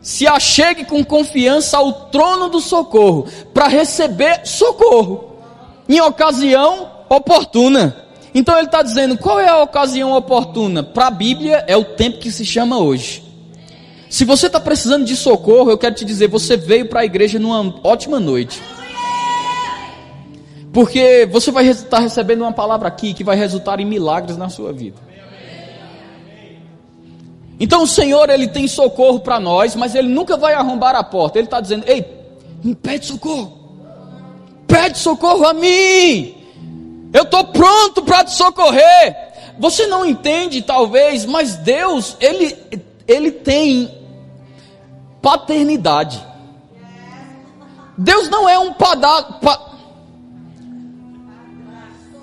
[0.00, 5.29] Se achegue com confiança ao trono do socorro para receber socorro
[5.90, 7.96] em ocasião oportuna.
[8.32, 10.84] Então ele está dizendo: qual é a ocasião oportuna?
[10.84, 13.24] Para a Bíblia é o tempo que se chama hoje.
[14.08, 17.40] Se você está precisando de socorro, eu quero te dizer: você veio para a igreja
[17.40, 18.62] numa ótima noite.
[20.72, 24.72] Porque você vai estar recebendo uma palavra aqui que vai resultar em milagres na sua
[24.72, 24.98] vida.
[27.58, 31.38] Então o Senhor, Ele tem socorro para nós, mas Ele nunca vai arrombar a porta.
[31.38, 32.06] Ele está dizendo: Ei,
[32.62, 33.59] me pede socorro
[34.70, 36.34] pede socorro a mim.
[37.12, 39.30] Eu estou pronto para te socorrer.
[39.58, 42.56] Você não entende, talvez, mas Deus, Ele,
[43.06, 43.92] Ele tem
[45.20, 46.24] paternidade.
[47.98, 49.22] Deus não é um padá.
[49.42, 49.70] Pa,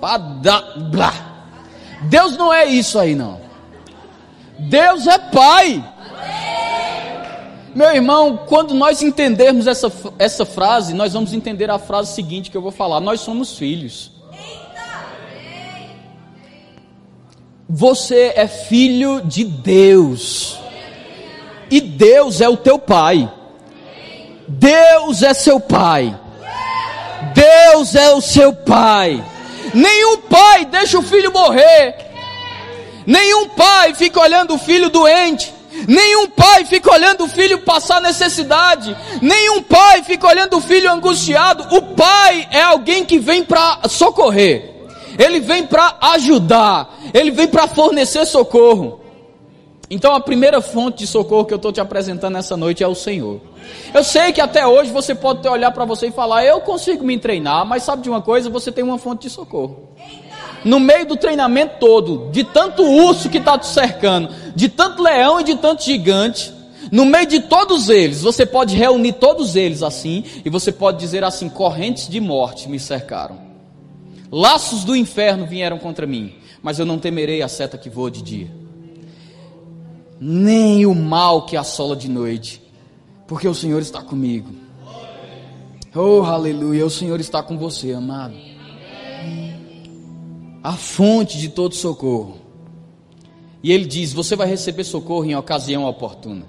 [0.00, 1.14] padá, blá.
[2.02, 3.40] Deus não é isso aí, não.
[4.58, 5.84] Deus é Pai.
[7.74, 12.56] Meu irmão, quando nós entendermos essa, essa frase, nós vamos entender a frase seguinte que
[12.56, 14.10] eu vou falar: Nós somos filhos.
[17.68, 20.58] Você é filho de Deus.
[21.70, 23.30] E Deus é o teu pai.
[24.48, 26.18] Deus é seu pai.
[27.34, 29.22] Deus é o seu pai.
[29.74, 31.94] Nenhum pai deixa o filho morrer.
[33.06, 35.52] Nenhum pai fica olhando o filho doente.
[35.86, 38.96] Nenhum pai fica olhando o filho passar necessidade.
[39.20, 41.76] Nenhum pai fica olhando o filho angustiado.
[41.76, 44.74] O pai é alguém que vem para socorrer.
[45.18, 46.98] Ele vem para ajudar.
[47.12, 49.00] Ele vem para fornecer socorro.
[49.90, 52.94] Então a primeira fonte de socorro que eu estou te apresentando nessa noite é o
[52.94, 53.40] Senhor.
[53.92, 57.18] Eu sei que até hoje você pode olhar para você e falar, eu consigo me
[57.18, 58.50] treinar, mas sabe de uma coisa?
[58.50, 59.88] Você tem uma fonte de socorro
[60.64, 65.40] no meio do treinamento todo, de tanto urso que está te cercando, de tanto leão
[65.40, 66.52] e de tanto gigante,
[66.90, 71.22] no meio de todos eles, você pode reunir todos eles assim, e você pode dizer
[71.22, 73.38] assim: correntes de morte me cercaram,
[74.30, 78.22] laços do inferno vieram contra mim, mas eu não temerei a seta que voa de
[78.22, 78.50] dia,
[80.20, 82.62] nem o mal que assola de noite,
[83.26, 84.50] porque o Senhor está comigo.
[85.94, 88.47] Oh, aleluia, o Senhor está com você, amado
[90.68, 92.36] a fonte de todo socorro.
[93.62, 96.44] E ele diz: Você vai receber socorro em ocasião oportuna.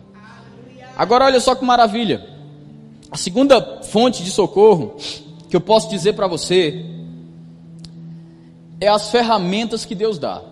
[0.97, 2.27] Agora, olha só que maravilha.
[3.09, 4.97] A segunda fonte de socorro
[5.49, 6.85] que eu posso dizer para você
[8.81, 10.43] é as ferramentas que Deus dá.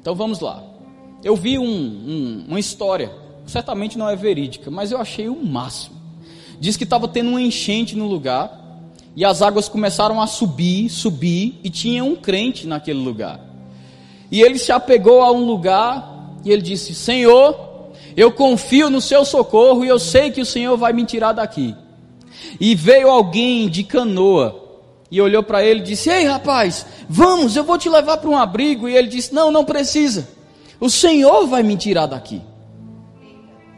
[0.00, 0.62] Então vamos lá.
[1.24, 3.10] Eu vi um, um, uma história
[3.46, 5.96] certamente não é verídica, mas eu achei o máximo.
[6.60, 8.61] Diz que estava tendo uma enchente no lugar
[9.14, 13.40] e as águas começaram a subir, subir e tinha um crente naquele lugar.
[14.30, 19.24] E ele se apegou a um lugar e ele disse: Senhor, eu confio no seu
[19.24, 21.74] socorro e eu sei que o Senhor vai me tirar daqui.
[22.58, 24.60] E veio alguém de canoa
[25.10, 28.36] e olhou para ele e disse: Ei rapaz, vamos, eu vou te levar para um
[28.36, 28.88] abrigo.
[28.88, 30.26] E ele disse: Não, não precisa,
[30.80, 32.40] o Senhor vai me tirar daqui.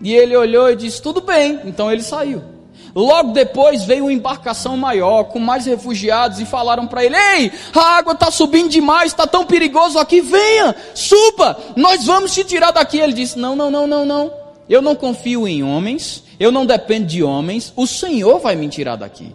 [0.00, 1.60] E ele olhou e disse: Tudo bem.
[1.64, 2.53] Então ele saiu.
[2.94, 7.96] Logo depois veio uma embarcação maior, com mais refugiados, e falaram para ele: Ei, a
[7.96, 13.00] água está subindo demais, está tão perigoso aqui, venha, suba, nós vamos te tirar daqui.
[13.00, 14.32] Ele disse: Não, não, não, não, não.
[14.68, 18.96] Eu não confio em homens, eu não dependo de homens, o Senhor vai me tirar
[18.96, 19.34] daqui.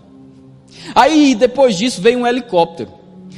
[0.95, 2.93] Aí depois disso veio um helicóptero,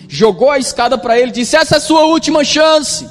[0.07, 3.09] jogou a escada para ele, disse: Essa é a sua última chance.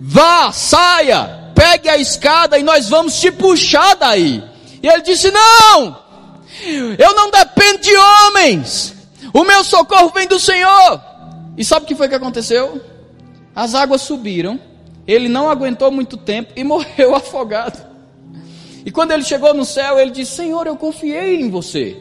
[0.00, 4.42] Vá, saia, pegue a escada e nós vamos te puxar daí.
[4.82, 6.05] E ele disse: Não,
[6.98, 8.94] eu não dependo de homens,
[9.32, 11.00] o meu socorro vem do Senhor.
[11.56, 12.80] E sabe o que foi que aconteceu?
[13.54, 14.60] As águas subiram,
[15.06, 17.84] ele não aguentou muito tempo e morreu afogado.
[18.84, 21.96] E quando ele chegou no céu, ele disse: Senhor, eu confiei em você.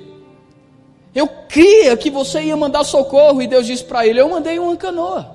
[1.15, 3.41] Eu cria que você ia mandar socorro.
[3.41, 5.33] E Deus disse para ele: Eu mandei uma canoa.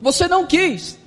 [0.00, 0.98] Você não quis.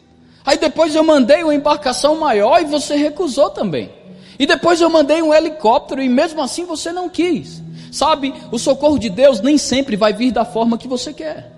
[0.45, 3.91] Aí depois eu mandei uma embarcação maior e você recusou também.
[4.37, 7.63] E depois eu mandei um helicóptero e mesmo assim você não quis.
[7.91, 11.51] Sabe, o socorro de Deus nem sempre vai vir da forma que você quer.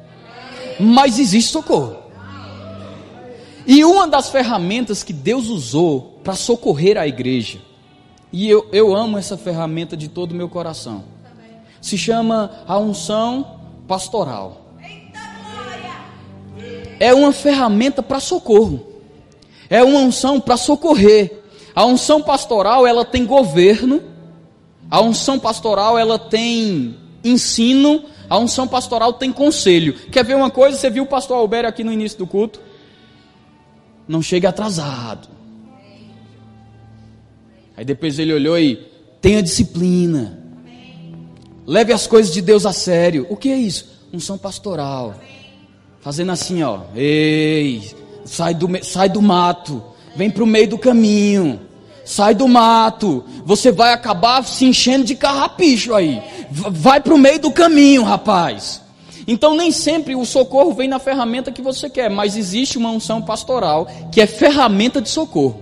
[0.79, 1.97] Mas existe socorro.
[3.65, 7.59] E uma das ferramentas que Deus usou para socorrer a igreja,
[8.31, 11.03] e eu, eu amo essa ferramenta de todo o meu coração,
[11.81, 14.67] se chama a unção pastoral.
[16.99, 18.87] É uma ferramenta para socorro.
[19.69, 21.43] É uma unção para socorrer.
[21.77, 24.01] A unção pastoral, ela tem governo.
[24.89, 28.03] A unção pastoral, ela tem ensino.
[28.27, 29.93] A unção pastoral tem conselho.
[29.93, 30.75] Quer ver uma coisa?
[30.75, 32.59] Você viu o pastor Albério aqui no início do culto?
[34.07, 35.27] Não chegue atrasado.
[37.77, 38.77] Aí depois ele olhou e
[39.21, 40.43] tenha disciplina.
[41.63, 43.27] Leve as coisas de Deus a sério.
[43.29, 44.07] O que é isso?
[44.11, 45.13] Unção pastoral.
[45.99, 46.85] Fazendo assim, ó.
[46.95, 47.91] Ei,
[48.25, 49.83] sai do, sai do mato.
[50.15, 51.66] Vem para o meio do caminho
[52.07, 56.21] sai do mato, você vai acabar se enchendo de carrapicho aí.
[56.49, 58.81] Vai para o meio do caminho, rapaz.
[59.27, 63.21] Então nem sempre o socorro vem na ferramenta que você quer, mas existe uma unção
[63.21, 65.61] pastoral que é ferramenta de socorro.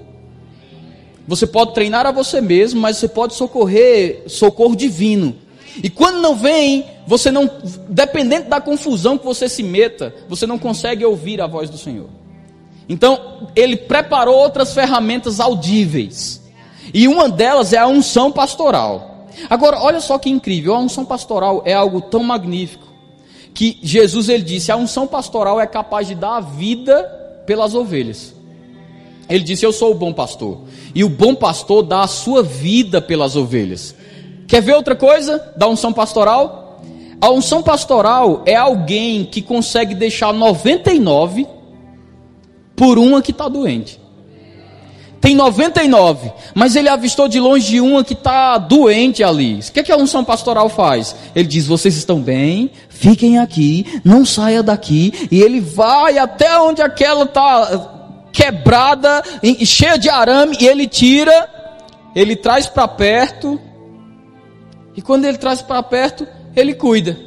[1.27, 5.35] Você pode treinar a você mesmo, mas você pode socorrer, socorro divino.
[5.83, 7.49] E quando não vem, você não,
[7.89, 12.07] dependendo da confusão que você se meta, você não consegue ouvir a voz do Senhor.
[12.87, 16.41] Então, ele preparou outras ferramentas audíveis.
[16.93, 19.27] E uma delas é a unção pastoral.
[19.49, 22.85] Agora, olha só que incrível, a unção pastoral é algo tão magnífico
[23.53, 27.03] que Jesus ele disse: "A unção pastoral é capaz de dar a vida
[27.45, 28.33] pelas ovelhas".
[29.27, 30.59] Ele disse: "Eu sou o bom pastor".
[30.93, 33.95] E o bom pastor dá a sua vida pelas ovelhas.
[34.47, 36.79] Quer ver outra coisa da unção pastoral?
[37.19, 41.47] A unção pastoral é alguém que consegue deixar 99
[42.75, 43.99] por uma que está doente.
[45.25, 49.55] Tem 99, mas ele avistou de longe uma que está doente ali.
[49.55, 51.15] O que, é que a unção pastoral faz?
[51.35, 55.27] Ele diz: Vocês estão bem, fiquem aqui, não saia daqui.
[55.31, 59.23] E ele vai até onde aquela está quebrada,
[59.65, 61.49] cheia de arame, e ele tira,
[62.15, 63.59] ele traz para perto.
[64.95, 67.17] E quando ele traz para perto, ele cuida.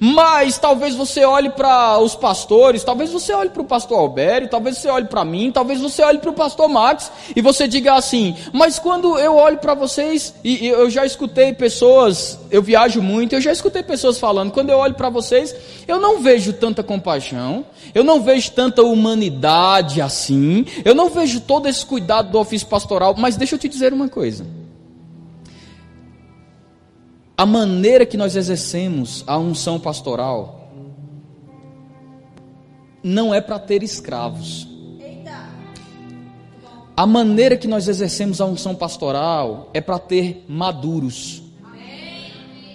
[0.00, 4.78] Mas talvez você olhe para os pastores, talvez você olhe para o pastor Albério, talvez
[4.78, 8.36] você olhe para mim, talvez você olhe para o pastor Max e você diga assim:
[8.52, 13.34] Mas quando eu olho para vocês, e, e eu já escutei pessoas, eu viajo muito,
[13.34, 15.54] eu já escutei pessoas falando: quando eu olho para vocês,
[15.86, 21.68] eu não vejo tanta compaixão, eu não vejo tanta humanidade assim, eu não vejo todo
[21.68, 23.14] esse cuidado do ofício pastoral.
[23.16, 24.44] Mas deixa eu te dizer uma coisa
[27.38, 30.72] a maneira que nós exercemos a unção pastoral
[33.00, 34.66] não é para ter escravos.
[36.96, 41.40] A maneira que nós exercemos a unção pastoral é para ter maduros.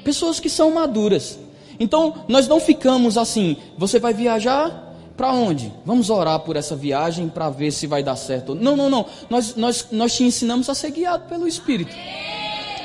[0.02, 1.38] Pessoas que são maduras.
[1.78, 5.74] Então, nós não ficamos assim, você vai viajar para onde?
[5.86, 8.56] Vamos orar por essa viagem para ver se vai dar certo.
[8.56, 9.06] Não, não, não.
[9.30, 11.94] Nós, nós, nós te ensinamos a ser guiado pelo Espírito.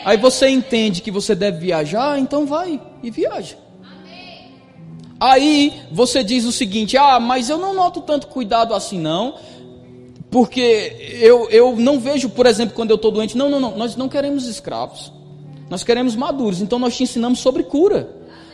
[0.05, 3.57] Aí você entende que você deve viajar, então vai e viaja.
[5.21, 9.35] Aí você diz o seguinte: ah, mas eu não noto tanto cuidado assim não.
[10.31, 13.97] Porque eu, eu não vejo, por exemplo, quando eu estou doente, não, não, não, nós
[13.97, 15.11] não queremos escravos.
[15.71, 16.61] Nós queremos maduros.
[16.61, 18.11] Então nós te ensinamos sobre cura.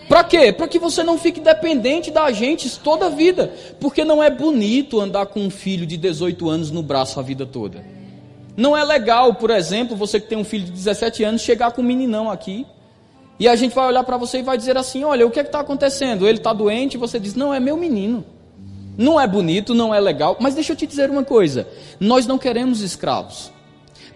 [0.09, 0.53] Para quê?
[0.53, 3.53] Para que você não fique dependente da gente toda a vida.
[3.81, 7.45] Porque não é bonito andar com um filho de 18 anos no braço a vida
[7.45, 7.85] toda.
[8.57, 11.83] Não é legal, por exemplo, você que tem um filho de 17 anos chegar com
[11.83, 12.67] um meninão aqui
[13.39, 15.43] e a gente vai olhar para você e vai dizer assim: olha, o que é
[15.43, 16.27] está acontecendo?
[16.27, 18.25] Ele está doente e você diz: não, é meu menino.
[18.97, 21.67] Não é bonito, não é legal, mas deixa eu te dizer uma coisa:
[21.99, 23.53] nós não queremos escravos.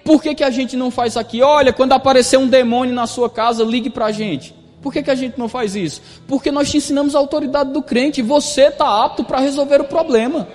[0.05, 1.43] Por que, que a gente não faz aqui?
[1.43, 4.55] Olha, quando aparecer um demônio na sua casa, ligue para a gente.
[4.81, 6.01] Por que, que a gente não faz isso?
[6.27, 10.47] Porque nós te ensinamos a autoridade do crente você está apto para resolver o problema.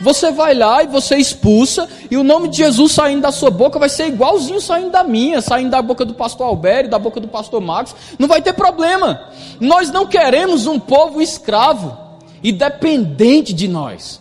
[0.00, 3.78] Você vai lá e você expulsa, e o nome de Jesus saindo da sua boca
[3.78, 7.26] vai ser igualzinho saindo da minha, saindo da boca do pastor Albério, da boca do
[7.26, 7.94] pastor Max.
[8.18, 9.28] Não vai ter problema.
[9.60, 11.98] Nós não queremos um povo escravo
[12.42, 14.20] e dependente de nós.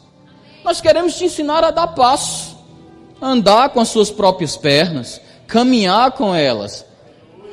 [0.64, 2.58] Nós queremos te ensinar a dar passo,
[3.22, 6.86] andar com as suas próprias pernas, caminhar com elas.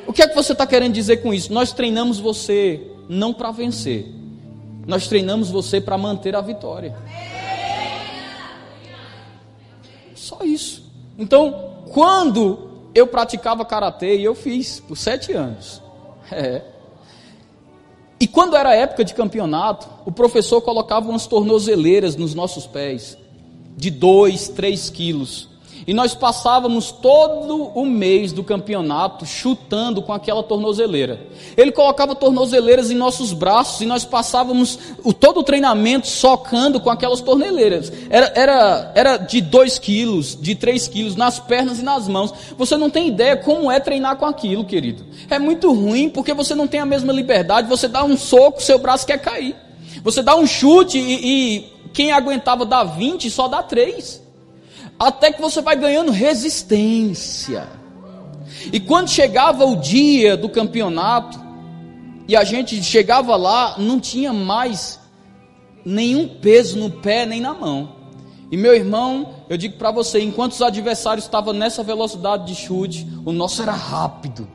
[0.07, 1.53] O que é que você está querendo dizer com isso?
[1.53, 4.11] Nós treinamos você não para vencer,
[4.87, 6.95] nós treinamos você para manter a vitória.
[10.25, 10.81] Só isso.
[11.19, 15.81] Então, quando eu praticava karatê, e eu fiz por sete anos.
[16.31, 16.63] É.
[18.19, 23.15] E quando era época de campeonato, o professor colocava umas tornozeleiras nos nossos pés,
[23.77, 25.47] de dois, três quilos.
[25.87, 31.27] E nós passávamos todo o mês do campeonato chutando com aquela tornozeleira.
[31.55, 36.89] Ele colocava tornozeleiras em nossos braços e nós passávamos o, todo o treinamento socando com
[36.89, 37.93] aquelas torneleiras.
[38.09, 42.33] Era, era, era de 2 quilos, de 3 quilos, nas pernas e nas mãos.
[42.57, 45.05] Você não tem ideia como é treinar com aquilo, querido.
[45.29, 47.69] É muito ruim porque você não tem a mesma liberdade.
[47.69, 49.55] Você dá um soco, seu braço quer cair.
[50.03, 51.13] Você dá um chute e,
[51.59, 54.24] e quem aguentava dar 20 só dá 3
[54.99, 57.67] até que você vai ganhando resistência.
[58.71, 61.39] E quando chegava o dia do campeonato,
[62.27, 64.99] e a gente chegava lá, não tinha mais
[65.85, 67.89] nenhum peso no pé nem na mão.
[68.51, 73.07] E meu irmão, eu digo para você, enquanto os adversários estavam nessa velocidade de chute,
[73.25, 74.47] o nosso era rápido,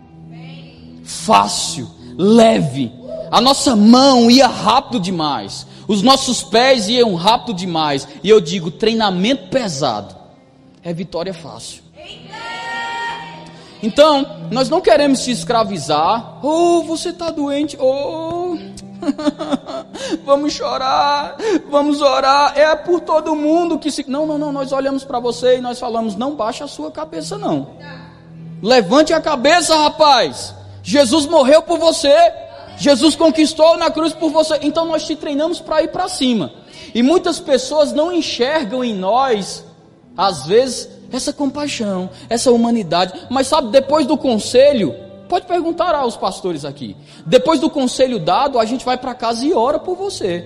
[1.05, 2.93] fácil, leve.
[3.31, 8.09] A nossa mão ia rápido demais, os nossos pés iam rápido demais.
[8.25, 10.20] E eu digo, treinamento pesado
[10.83, 11.83] é vitória fácil.
[13.83, 16.45] Então, nós não queremos te escravizar.
[16.45, 17.77] Oh, você está doente.
[17.81, 18.59] Oh,
[20.25, 21.37] vamos chorar,
[21.71, 22.53] vamos orar.
[22.59, 24.09] É por todo mundo que se.
[24.09, 24.53] Não, não, não.
[24.53, 27.71] Nós olhamos para você e nós falamos: não baixa a sua cabeça, não.
[28.63, 30.55] Levante a cabeça, rapaz.
[30.83, 32.15] Jesus morreu por você.
[32.77, 34.59] Jesus conquistou na cruz por você.
[34.63, 36.53] Então nós te treinamos para ir para cima.
[36.95, 39.65] E muitas pessoas não enxergam em nós
[40.21, 43.15] às vezes, essa compaixão, essa humanidade.
[43.31, 44.95] Mas sabe, depois do conselho,
[45.31, 46.95] pode perguntar aos pastores aqui.
[47.25, 50.45] Depois do conselho dado, a gente vai para casa e ora por você.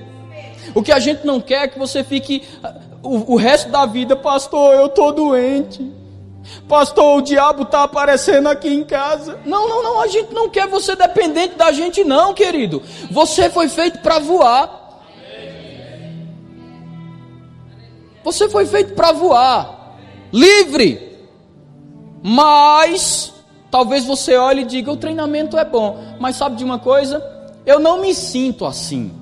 [0.77, 3.85] O que a gente não quer é que você fique ah, o, o resto da
[3.85, 5.93] vida, pastor, eu estou doente.
[6.69, 9.41] Pastor, o diabo está aparecendo aqui em casa.
[9.45, 12.81] Não, não, não, a gente não quer você dependente da gente, não, querido.
[13.11, 14.84] Você foi feito para voar.
[18.25, 19.99] Você foi feito para voar,
[20.33, 21.13] livre.
[22.23, 23.35] Mas
[23.71, 27.23] talvez você olhe e diga: o treinamento é bom, mas sabe de uma coisa?
[27.67, 29.13] Eu não me sinto assim.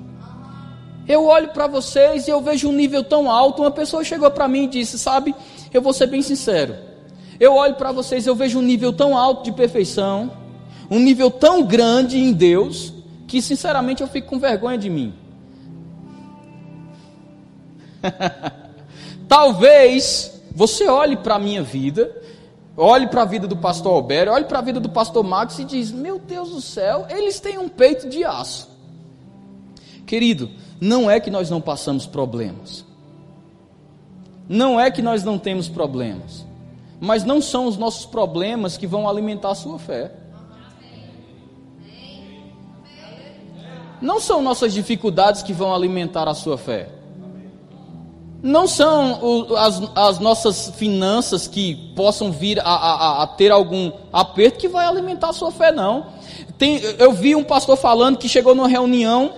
[1.07, 3.63] Eu olho para vocês e eu vejo um nível tão alto.
[3.63, 5.35] Uma pessoa chegou para mim e disse: Sabe,
[5.75, 6.77] eu vou ser bem sincero.
[7.41, 10.31] Eu olho para vocês e eu vejo um nível tão alto de perfeição,
[10.89, 12.95] um nível tão grande em Deus,
[13.27, 15.13] que sinceramente eu fico com vergonha de mim.
[19.33, 22.15] Talvez você olhe para a minha vida,
[22.77, 25.65] olhe para a vida do pastor Alberto, olhe para a vida do pastor Max e
[25.65, 28.69] diz: Meu Deus do céu, eles têm um peito de aço.
[30.05, 32.85] Querido, não é que nós não passamos problemas.
[34.47, 36.45] Não é que nós não temos problemas.
[37.01, 40.13] Mas não são os nossos problemas que vão alimentar a sua fé.
[43.99, 47.01] Não são nossas dificuldades que vão alimentar a sua fé
[48.43, 54.59] não são as, as, nossas finanças que possam vir a, a, a, ter algum aperto
[54.59, 56.07] que vai alimentar a sua fé, não.
[56.59, 59.33] Tem, eu vi um pastor falando que chegou numa reunião,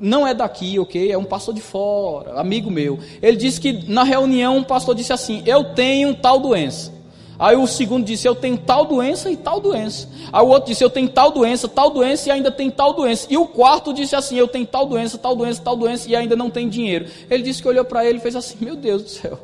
[0.00, 1.12] não é daqui, ok?
[1.12, 2.98] É um pastor de fora, amigo meu.
[3.20, 6.93] Ele disse que na reunião um pastor disse assim: Eu tenho tal doença.
[7.38, 10.08] Aí o segundo disse: Eu tenho tal doença e tal doença.
[10.32, 13.26] Aí o outro disse: Eu tenho tal doença, tal doença e ainda tem tal doença.
[13.28, 16.36] E o quarto disse assim: Eu tenho tal doença, tal doença, tal doença e ainda
[16.36, 17.06] não tem dinheiro.
[17.28, 19.38] Ele disse que olhou para ele e fez assim: Meu Deus do céu,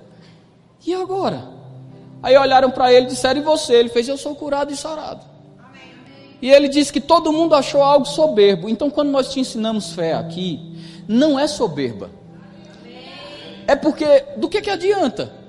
[0.86, 1.48] E agora?
[2.22, 3.74] Aí olharam para ele e disseram: E você?
[3.74, 5.28] Ele fez: Eu sou curado e sarado.
[6.40, 8.68] E ele disse que todo mundo achou algo soberbo.
[8.68, 10.58] Então, quando nós te ensinamos fé aqui,
[11.06, 12.08] não é soberba.
[13.66, 15.39] É porque, do que, que adianta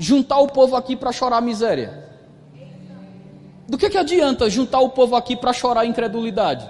[0.00, 2.08] juntar o povo aqui para chorar miséria?
[3.68, 6.68] Do que, que adianta juntar o povo aqui para chorar incredulidade?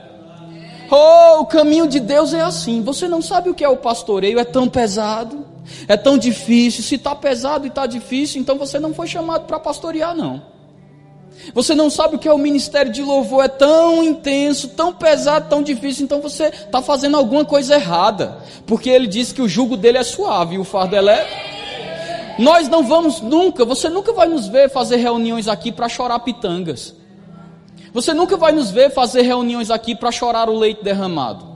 [0.91, 2.83] Oh, o caminho de Deus é assim.
[2.83, 5.47] Você não sabe o que é o pastoreio, é tão pesado,
[5.87, 6.83] é tão difícil.
[6.83, 10.43] Se está pesado e está difícil, então você não foi chamado para pastorear, não.
[11.55, 15.49] Você não sabe o que é o ministério de louvor, é tão intenso, tão pesado,
[15.49, 18.39] tão difícil, então você está fazendo alguma coisa errada.
[18.67, 21.60] Porque ele disse que o jugo dele é suave e o fardo é leve.
[22.39, 26.95] Nós não vamos nunca, você nunca vai nos ver fazer reuniões aqui para chorar pitangas.
[27.93, 31.51] Você nunca vai nos ver fazer reuniões aqui para chorar o leite derramado.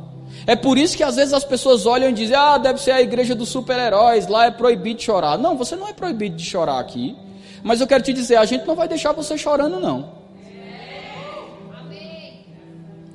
[0.47, 3.01] É por isso que às vezes as pessoas olham e dizem: Ah, deve ser a
[3.01, 5.39] igreja dos super-heróis, lá é proibido chorar.
[5.39, 7.17] Não, você não é proibido de chorar aqui.
[7.63, 10.25] Mas eu quero te dizer: a gente não vai deixar você chorando, não.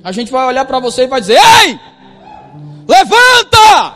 [0.02, 1.78] A gente vai olhar para você e vai dizer: Ei,
[2.88, 3.94] levanta!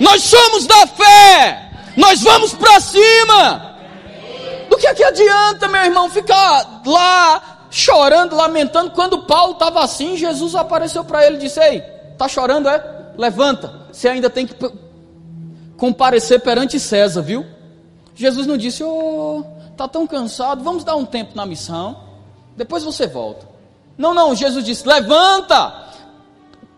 [0.00, 3.76] Nós somos da fé, nós vamos para cima.
[4.68, 8.90] Do que é que adianta, meu irmão, ficar lá chorando, lamentando.
[8.92, 11.82] Quando Paulo estava assim, Jesus apareceu para ele e disse: Ei,
[12.12, 13.12] está chorando, é?
[13.16, 14.54] Levanta, você ainda tem que
[15.76, 17.44] comparecer perante César, viu?
[18.14, 21.96] Jesus não disse: Oh, está tão cansado, vamos dar um tempo na missão,
[22.56, 23.46] depois você volta.
[23.96, 25.88] Não, não, Jesus disse: Levanta,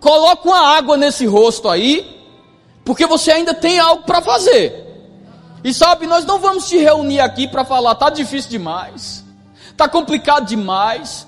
[0.00, 2.22] coloca uma água nesse rosto aí,
[2.84, 4.83] porque você ainda tem algo para fazer.
[5.64, 9.24] E sabe, nós não vamos te reunir aqui para falar, tá difícil demais.
[9.70, 11.26] Está complicado demais.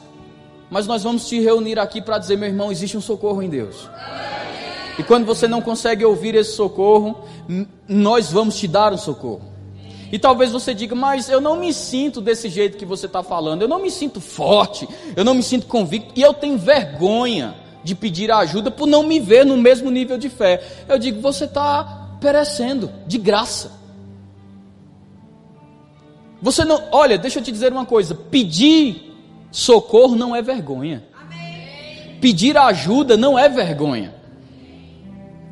[0.71, 3.89] Mas nós vamos te reunir aqui para dizer, meu irmão, existe um socorro em Deus.
[4.99, 7.25] E quando você não consegue ouvir esse socorro,
[7.89, 9.43] nós vamos te dar um socorro.
[10.11, 13.63] E talvez você diga, mas eu não me sinto desse jeito que você está falando,
[13.63, 17.95] eu não me sinto forte, eu não me sinto convicto, e eu tenho vergonha de
[17.95, 20.63] pedir ajuda por não me ver no mesmo nível de fé.
[20.89, 23.73] Eu digo, você está perecendo de graça.
[26.41, 29.15] Você não, olha, deixa eu te dizer uma coisa: pedir
[29.51, 31.05] socorro não é vergonha.
[31.19, 32.19] Amém.
[32.21, 34.15] Pedir ajuda não é vergonha.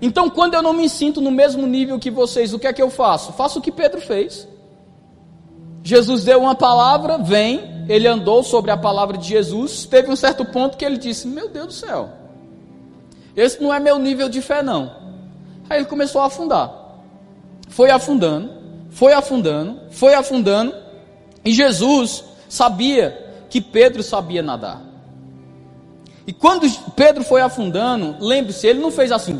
[0.01, 2.83] Então, quando eu não me sinto no mesmo nível que vocês, o que é que
[2.83, 3.33] eu faço?
[3.33, 4.47] Faço o que Pedro fez.
[5.83, 9.87] Jesus deu uma palavra, vem, ele andou sobre a palavra de Jesus.
[9.87, 12.11] Teve um certo ponto que ele disse: Meu Deus do céu,
[13.37, 14.95] esse não é meu nível de fé, não.
[15.69, 16.73] Aí ele começou a afundar.
[17.69, 18.51] Foi afundando,
[18.95, 20.73] foi afundando, foi afundando,
[21.45, 24.83] e Jesus sabia que Pedro sabia nadar.
[26.25, 29.37] E quando Pedro foi afundando, lembre-se, ele não fez assim,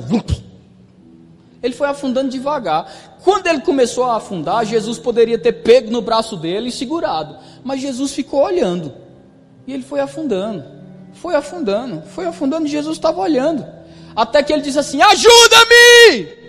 [1.63, 3.17] ele foi afundando devagar.
[3.23, 7.81] Quando ele começou a afundar, Jesus poderia ter pego no braço dele e segurado, mas
[7.81, 8.93] Jesus ficou olhando,
[9.69, 10.65] e ele foi afundando,
[11.13, 13.65] foi afundando, foi afundando, e Jesus estava olhando,
[14.17, 16.44] até que ele disse assim: Ajuda-me!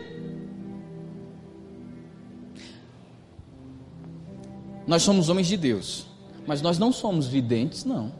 [4.87, 6.05] Nós somos homens de Deus,
[6.45, 8.11] mas nós não somos videntes, não.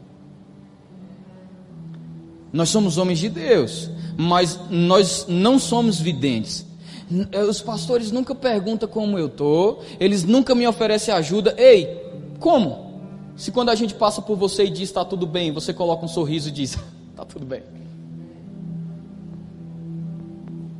[2.52, 6.66] Nós somos homens de Deus, mas nós não somos videntes.
[7.48, 11.54] Os pastores nunca perguntam como eu estou, eles nunca me oferecem ajuda.
[11.56, 12.02] Ei,
[12.40, 13.00] como?
[13.36, 16.08] Se quando a gente passa por você e diz está tudo bem, você coloca um
[16.08, 16.76] sorriso e diz
[17.10, 17.62] está tudo bem.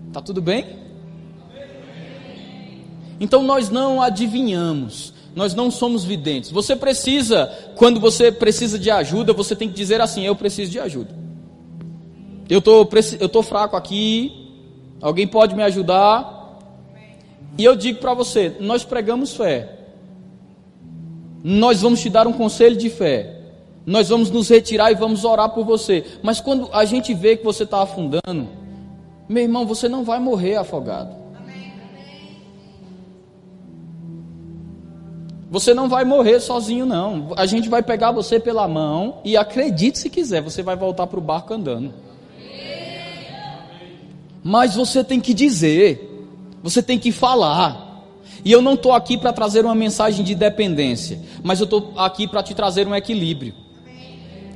[0.08, 0.86] Está tudo bem?
[3.20, 6.50] Então nós não adivinhamos, nós não somos videntes.
[6.50, 10.80] Você precisa, quando você precisa de ajuda, você tem que dizer assim: Eu preciso de
[10.80, 11.14] ajuda.
[12.48, 12.88] Eu tô,
[13.20, 14.32] eu tô fraco aqui.
[14.98, 16.58] Alguém pode me ajudar?
[17.58, 19.76] E eu digo para você: Nós pregamos fé.
[21.44, 23.34] Nós vamos te dar um conselho de fé.
[23.84, 26.02] Nós vamos nos retirar e vamos orar por você.
[26.22, 28.48] Mas quando a gente vê que você está afundando,
[29.28, 31.14] meu irmão, você não vai morrer afogado.
[35.48, 37.32] Você não vai morrer sozinho, não.
[37.36, 41.18] A gente vai pegar você pela mão e acredite se quiser, você vai voltar para
[41.18, 41.94] o barco andando.
[44.42, 46.28] Mas você tem que dizer,
[46.62, 48.04] você tem que falar.
[48.44, 52.28] E eu não estou aqui para trazer uma mensagem de dependência, mas eu estou aqui
[52.28, 53.54] para te trazer um equilíbrio.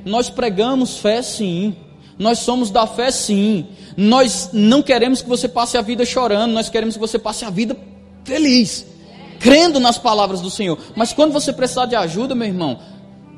[0.05, 1.75] Nós pregamos fé sim,
[2.17, 3.67] nós somos da fé sim.
[3.95, 7.49] Nós não queremos que você passe a vida chorando, nós queremos que você passe a
[7.49, 7.77] vida
[8.23, 8.91] feliz
[9.41, 10.77] crendo nas palavras do Senhor.
[10.95, 12.79] Mas quando você precisar de ajuda, meu irmão,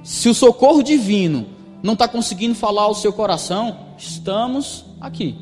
[0.04, 1.47] se o socorro divino
[1.82, 5.36] não está conseguindo falar ao seu coração, estamos aqui.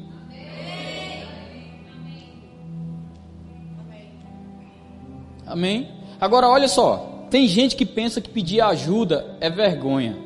[5.45, 5.89] Amém?
[6.19, 10.17] Agora, olha só, tem gente que pensa que pedir ajuda é vergonha.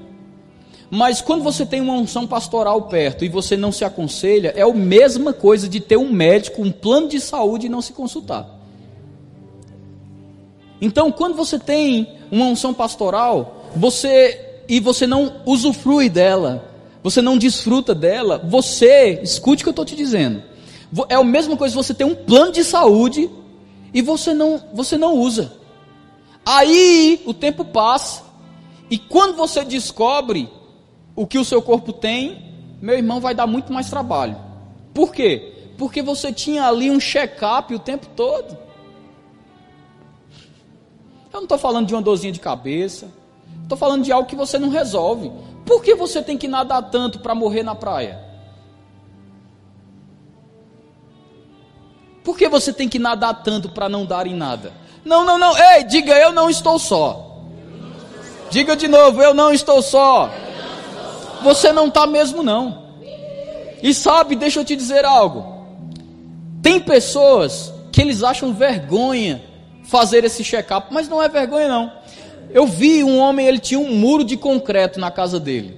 [0.91, 4.73] Mas quando você tem uma unção pastoral perto e você não se aconselha, é a
[4.73, 8.54] mesma coisa de ter um médico, um plano de saúde e não se consultar.
[10.81, 16.71] Então, quando você tem uma unção pastoral, você e você não usufrui dela,
[17.03, 20.41] você não desfruta dela, você, escute o que eu estou te dizendo.
[21.09, 23.29] É a mesma coisa você ter um plano de saúde
[23.93, 25.53] e você não, você não usa.
[26.45, 28.23] Aí o tempo passa
[28.89, 30.49] e quando você descobre
[31.15, 34.37] o que o seu corpo tem, meu irmão vai dar muito mais trabalho.
[34.93, 35.53] Por quê?
[35.77, 38.64] Porque você tinha ali um check-up o tempo todo.
[41.35, 43.11] Eu não estou falando de uma dorzinha de cabeça.
[43.61, 45.29] Estou falando de algo que você não resolve.
[45.65, 48.23] Por que você tem que nadar tanto para morrer na praia?
[52.23, 54.71] Por que você tem que nadar tanto para não dar em nada?
[55.03, 55.57] Não, não, não.
[55.57, 57.41] Ei, diga eu não estou só.
[58.49, 60.31] Diga de novo, eu não estou só.
[61.43, 62.85] Você não está mesmo não.
[63.83, 65.65] E sabe, deixa eu te dizer algo.
[66.61, 69.43] Tem pessoas que eles acham vergonha
[69.87, 71.91] fazer esse check-up, mas não é vergonha não.
[72.49, 75.77] Eu vi um homem, ele tinha um muro de concreto na casa dele.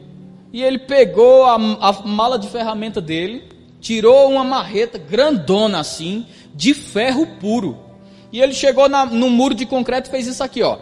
[0.51, 3.43] E ele pegou a, a mala de ferramenta dele,
[3.80, 7.78] tirou uma marreta grandona assim, de ferro puro.
[8.32, 10.78] E ele chegou na, no muro de concreto e fez isso aqui, ó.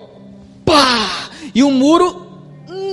[0.64, 1.30] Pá!
[1.54, 2.26] E o muro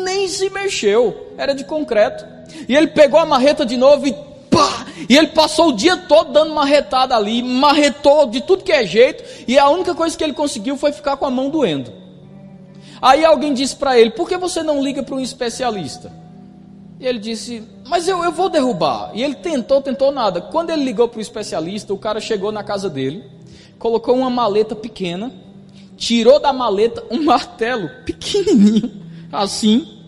[0.05, 2.25] nem se mexeu, era de concreto.
[2.69, 4.32] E ele pegou a marreta de novo e!
[5.09, 9.25] E ele passou o dia todo dando marretada ali, marretou de tudo que é jeito,
[9.47, 11.93] e a única coisa que ele conseguiu foi ficar com a mão doendo.
[13.01, 16.13] Aí alguém disse para ele: Por que você não liga para um especialista?
[17.01, 19.11] E ele disse: Mas eu, eu vou derrubar.
[19.13, 20.41] E ele tentou, tentou nada.
[20.41, 23.25] Quando ele ligou para o especialista, o cara chegou na casa dele,
[23.77, 25.33] colocou uma maleta pequena,
[25.97, 29.99] tirou da maleta um martelo pequenininho, assim,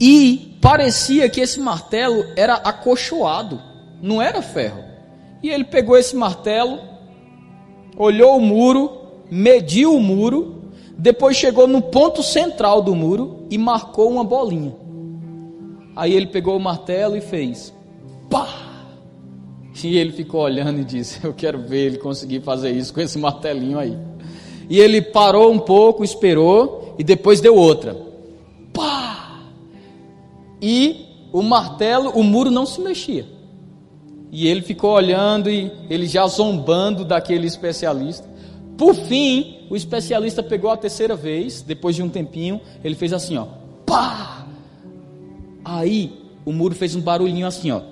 [0.00, 3.60] e parecia que esse martelo era acolchoado,
[4.02, 4.82] não era ferro.
[5.42, 6.78] E ele pegou esse martelo,
[7.96, 8.90] olhou o muro,
[9.30, 10.62] mediu o muro,
[10.98, 14.74] depois chegou no ponto central do muro e marcou uma bolinha.
[15.96, 17.72] Aí ele pegou o martelo e fez
[18.28, 18.48] pá!
[19.82, 23.18] E ele ficou olhando e disse: Eu quero ver ele conseguir fazer isso com esse
[23.18, 23.96] martelinho aí.
[24.68, 28.12] E ele parou um pouco, esperou e depois deu outra
[30.62, 33.26] e o martelo, o muro não se mexia.
[34.32, 38.26] E ele ficou olhando e ele já zombando daquele especialista.
[38.78, 43.36] Por fim, o especialista pegou a terceira vez, depois de um tempinho, ele fez assim,
[43.36, 43.46] ó,
[43.84, 44.46] pá!
[45.62, 47.82] Aí o muro fez um barulhinho assim, ó.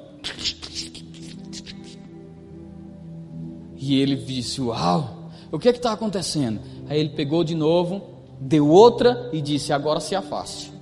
[3.76, 6.60] E ele disse: Uau, o que é que está acontecendo?
[6.88, 8.02] Aí ele pegou de novo,
[8.40, 10.72] deu outra e disse: Agora se afaste.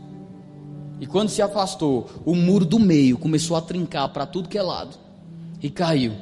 [1.00, 4.62] E quando se afastou, o muro do meio começou a trincar para tudo que é
[4.62, 5.07] lado
[5.62, 6.12] e caiu.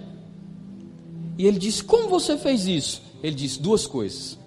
[1.38, 3.02] E ele disse: Como você fez isso?
[3.22, 4.38] Ele disse duas coisas.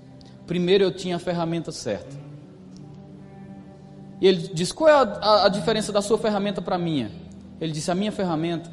[0.47, 2.17] Primeiro, eu tinha a ferramenta certa.
[4.21, 7.11] E ele disse: Qual é a, a, a diferença da sua ferramenta para a minha?
[7.61, 8.71] Ele disse: A minha ferramenta,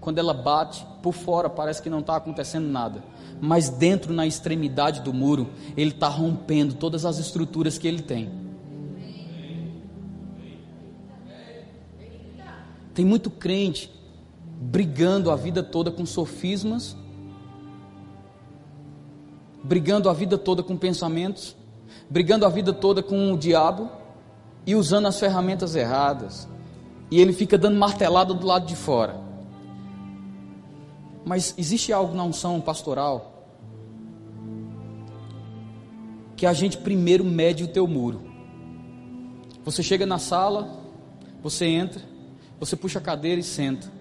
[0.00, 3.02] quando ela bate por fora, parece que não está acontecendo nada.
[3.40, 8.30] Mas dentro, na extremidade do muro, ele está rompendo todas as estruturas que ele tem.
[12.94, 13.97] Tem muito crente
[14.60, 16.96] brigando a vida toda com sofismas,
[19.62, 21.56] brigando a vida toda com pensamentos,
[22.10, 23.88] brigando a vida toda com o diabo
[24.66, 26.48] e usando as ferramentas erradas.
[27.10, 29.20] E ele fica dando martelada do lado de fora.
[31.24, 33.34] Mas existe algo na unção pastoral
[36.36, 38.22] que a gente primeiro mede o teu muro.
[39.64, 40.82] Você chega na sala,
[41.42, 42.00] você entra,
[42.60, 43.97] você puxa a cadeira e senta.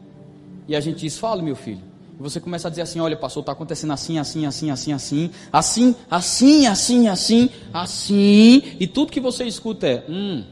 [0.67, 1.81] E a gente diz: Fala, meu filho.
[2.19, 5.31] E você começa a dizer assim: Olha, pastor, está acontecendo assim, assim, assim, assim, assim,
[5.51, 8.63] assim, assim, assim, assim, assim.
[8.79, 10.43] E tudo que você escuta é: Hum.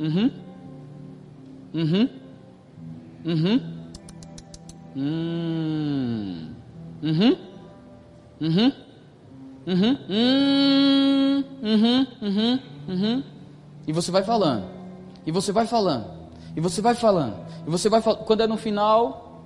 [0.00, 0.30] Uhum.
[1.74, 2.08] Uhum.
[3.24, 3.60] Uhum.
[4.96, 6.48] Hum.
[7.02, 7.36] Uhum.
[8.40, 8.72] Uhum.
[9.66, 9.98] Uhum.
[10.08, 11.44] Hum.
[11.62, 12.06] Uhum.
[12.22, 12.58] Uhum.
[12.88, 13.22] Uhum.
[13.86, 14.64] E você vai falando.
[15.26, 16.06] E você vai falando.
[16.56, 17.43] E você vai falando.
[17.66, 18.24] E você vai falando.
[18.24, 19.42] Quando é no final,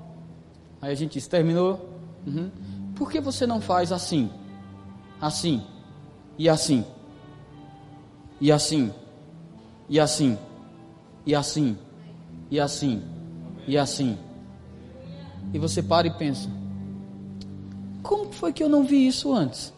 [0.80, 1.88] aí a gente diz, terminou.
[2.26, 2.50] Uhum.
[2.94, 4.30] Por que você não faz assim?
[5.20, 5.62] Assim.
[6.36, 6.84] E assim.
[8.40, 8.92] E assim.
[9.88, 10.38] E assim.
[11.24, 11.78] E assim.
[12.50, 13.02] E assim.
[13.66, 14.18] E assim.
[15.52, 16.50] E você para e pensa:
[18.02, 19.72] Como foi que eu não vi isso antes?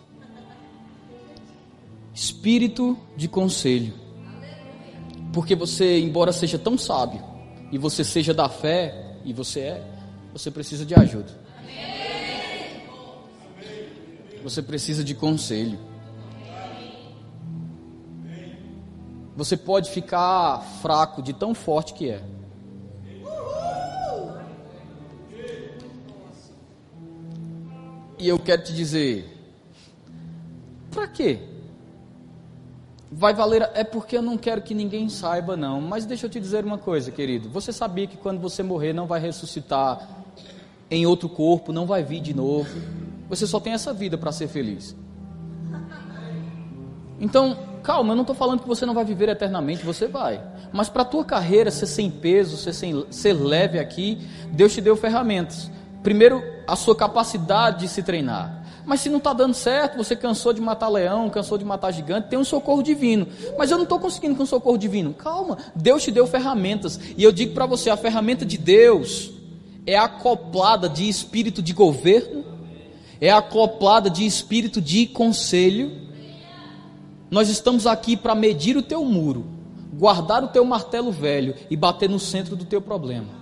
[2.20, 3.94] espírito de conselho.
[5.32, 7.22] Porque você, embora seja tão sábio,
[7.70, 9.86] e você seja da fé, e você é,
[10.32, 11.38] você precisa de ajuda.
[14.42, 15.78] Você precisa de conselho.
[19.36, 22.22] Você pode ficar fraco de tão forte que é.
[28.18, 29.26] E eu quero te dizer,
[30.90, 31.49] para quê?
[33.12, 36.38] Vai valer, é porque eu não quero que ninguém saiba não, mas deixa eu te
[36.38, 37.48] dizer uma coisa, querido.
[37.48, 40.08] Você sabia que quando você morrer não vai ressuscitar
[40.88, 42.70] em outro corpo, não vai vir de novo.
[43.28, 44.94] Você só tem essa vida para ser feliz.
[47.18, 50.40] Então, calma, eu não estou falando que você não vai viver eternamente, você vai.
[50.72, 54.18] Mas para a tua carreira ser sem peso, ser, sem, ser leve aqui,
[54.52, 55.70] Deus te deu ferramentas.
[56.02, 58.59] Primeiro, a sua capacidade de se treinar.
[58.84, 62.28] Mas se não está dando certo, você cansou de matar leão, cansou de matar gigante,
[62.28, 63.26] tem um socorro divino.
[63.58, 65.14] Mas eu não estou conseguindo com um socorro divino.
[65.14, 66.98] Calma, Deus te deu ferramentas.
[67.16, 69.32] E eu digo para você: a ferramenta de Deus
[69.86, 72.44] é acoplada de espírito de governo,
[73.20, 75.92] é acoplada de espírito de conselho.
[77.30, 79.46] Nós estamos aqui para medir o teu muro,
[79.92, 83.39] guardar o teu martelo velho e bater no centro do teu problema.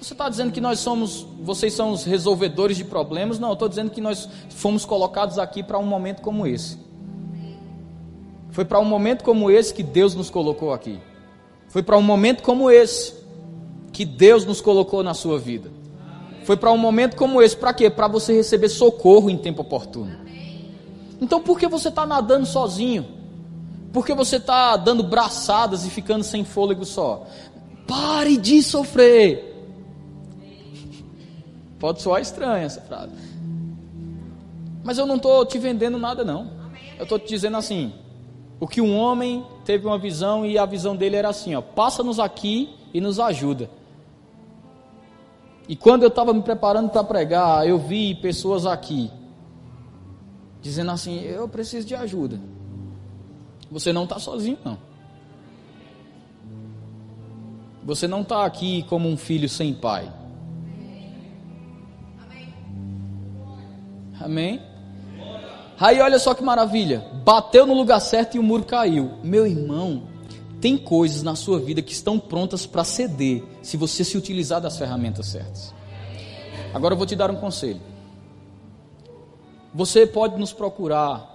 [0.00, 3.38] Você está dizendo que nós somos, vocês são os resolvedores de problemas?
[3.38, 6.78] Não, eu estou dizendo que nós fomos colocados aqui para um momento como esse.
[8.50, 10.98] Foi para um momento como esse que Deus nos colocou aqui.
[11.68, 13.14] Foi para um momento como esse
[13.92, 15.70] que Deus nos colocou na sua vida.
[16.44, 17.90] Foi para um momento como esse, para quê?
[17.90, 20.16] Para você receber socorro em tempo oportuno.
[21.20, 23.06] Então por que você está nadando sozinho?
[23.92, 27.26] Por que você está dando braçadas e ficando sem fôlego só?
[27.86, 29.49] Pare de sofrer.
[31.80, 33.14] Pode soar estranha essa frase.
[34.84, 36.52] Mas eu não estou te vendendo nada, não.
[36.98, 37.92] Eu estou te dizendo assim:
[38.60, 42.20] o que um homem teve uma visão e a visão dele era assim: ó, passa-nos
[42.20, 43.70] aqui e nos ajuda.
[45.66, 49.10] E quando eu estava me preparando para pregar, eu vi pessoas aqui
[50.60, 52.38] dizendo assim: eu preciso de ajuda.
[53.70, 54.78] Você não está sozinho, não.
[57.84, 60.19] Você não está aqui como um filho sem pai.
[64.20, 64.60] Amém?
[65.78, 67.00] Aí olha só que maravilha.
[67.24, 69.12] Bateu no lugar certo e o muro caiu.
[69.24, 70.02] Meu irmão,
[70.60, 74.76] tem coisas na sua vida que estão prontas para ceder se você se utilizar das
[74.76, 75.74] ferramentas certas.
[76.74, 77.80] Agora eu vou te dar um conselho.
[79.74, 81.28] Você pode nos procurar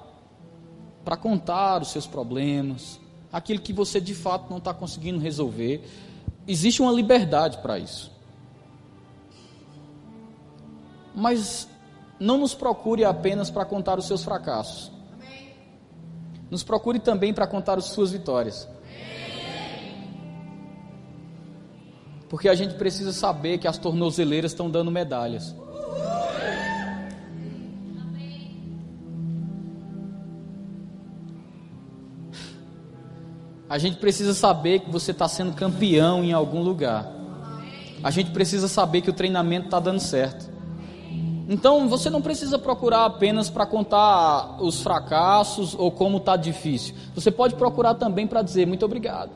[1.04, 3.00] para contar os seus problemas,
[3.32, 5.84] aquilo que você de fato não está conseguindo resolver.
[6.48, 8.12] Existe uma liberdade para isso.
[11.16, 11.68] Mas
[12.20, 14.92] não nos procure apenas para contar os seus fracassos.
[16.50, 18.68] Nos procure também para contar as suas vitórias.
[22.30, 25.56] Porque a gente precisa saber que as tornozeleiras estão dando medalhas.
[33.68, 37.12] A gente precisa saber que você está sendo campeão em algum lugar.
[38.04, 40.55] A gente precisa saber que o treinamento está dando certo.
[41.48, 46.96] Então você não precisa procurar apenas para contar os fracassos ou como está difícil.
[47.14, 49.32] Você pode procurar também para dizer muito obrigado.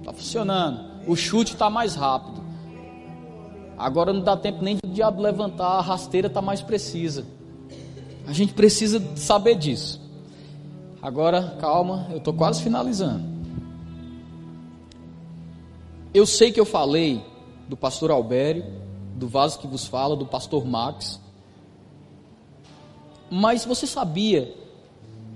[0.00, 0.92] Está funcionando.
[1.06, 2.42] O chute está mais rápido.
[3.78, 7.24] Agora não dá tempo nem do diabo levantar, a rasteira está mais precisa.
[8.26, 10.00] A gente precisa saber disso.
[11.00, 13.24] Agora, calma, eu estou quase finalizando.
[16.14, 17.24] Eu sei que eu falei
[17.68, 18.64] do pastor Albério,
[19.22, 21.20] do vaso que vos fala, do pastor Max.
[23.30, 24.52] Mas você sabia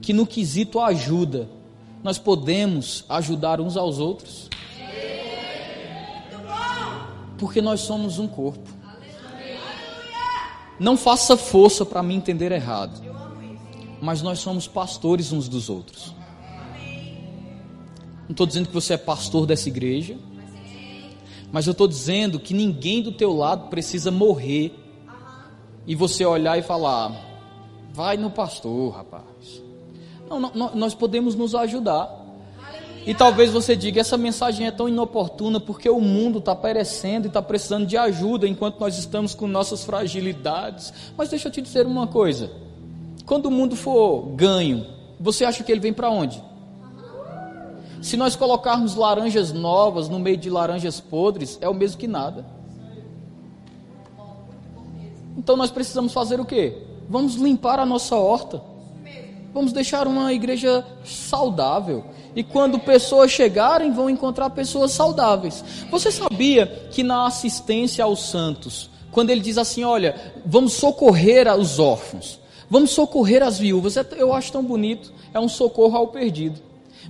[0.02, 1.48] que no quesito ajuda,
[2.02, 4.50] nós podemos ajudar uns aos outros?
[7.38, 8.68] Porque nós somos um corpo.
[10.80, 13.00] Não faça força para me entender errado.
[14.02, 16.12] Mas nós somos pastores uns dos outros.
[18.24, 20.18] Não estou dizendo que você é pastor dessa igreja.
[21.52, 24.74] Mas eu estou dizendo que ninguém do teu lado precisa morrer
[25.86, 27.12] e você olhar e falar:
[27.92, 29.62] vai no pastor, rapaz.
[30.28, 32.24] Não, não, nós podemos nos ajudar.
[33.06, 37.28] E talvez você diga: essa mensagem é tão inoportuna porque o mundo está perecendo e
[37.28, 40.92] está precisando de ajuda enquanto nós estamos com nossas fragilidades.
[41.16, 42.50] Mas deixa eu te dizer uma coisa:
[43.24, 44.84] quando o mundo for ganho,
[45.20, 46.42] você acha que ele vem para onde?
[48.02, 52.44] Se nós colocarmos laranjas novas no meio de laranjas podres, é o mesmo que nada.
[55.36, 56.82] Então nós precisamos fazer o quê?
[57.08, 58.62] Vamos limpar a nossa horta.
[59.52, 62.04] Vamos deixar uma igreja saudável.
[62.34, 65.64] E quando pessoas chegarem, vão encontrar pessoas saudáveis.
[65.90, 71.78] Você sabia que na assistência aos santos, quando ele diz assim: olha, vamos socorrer os
[71.78, 72.38] órfãos,
[72.68, 76.60] vamos socorrer as viúvas, é eu acho tão bonito, é um socorro ao perdido.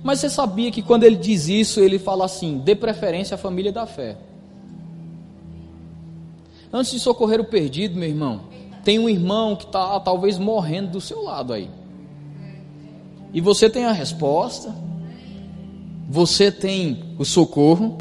[0.03, 3.71] Mas você sabia que quando ele diz isso, ele fala assim: dê preferência à família
[3.71, 4.17] da fé.
[6.71, 8.41] Antes de socorrer o perdido, meu irmão,
[8.83, 11.69] tem um irmão que está talvez morrendo do seu lado aí.
[13.33, 14.73] E você tem a resposta,
[16.09, 17.97] você tem o socorro.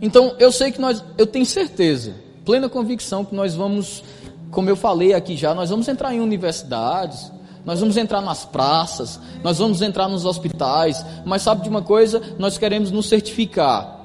[0.00, 4.04] Então eu sei que nós, eu tenho certeza, plena convicção que nós vamos,
[4.50, 7.32] como eu falei aqui já, nós vamos entrar em universidades,
[7.66, 12.22] nós vamos entrar nas praças, nós vamos entrar nos hospitais, mas sabe de uma coisa?
[12.38, 14.00] Nós queremos nos certificar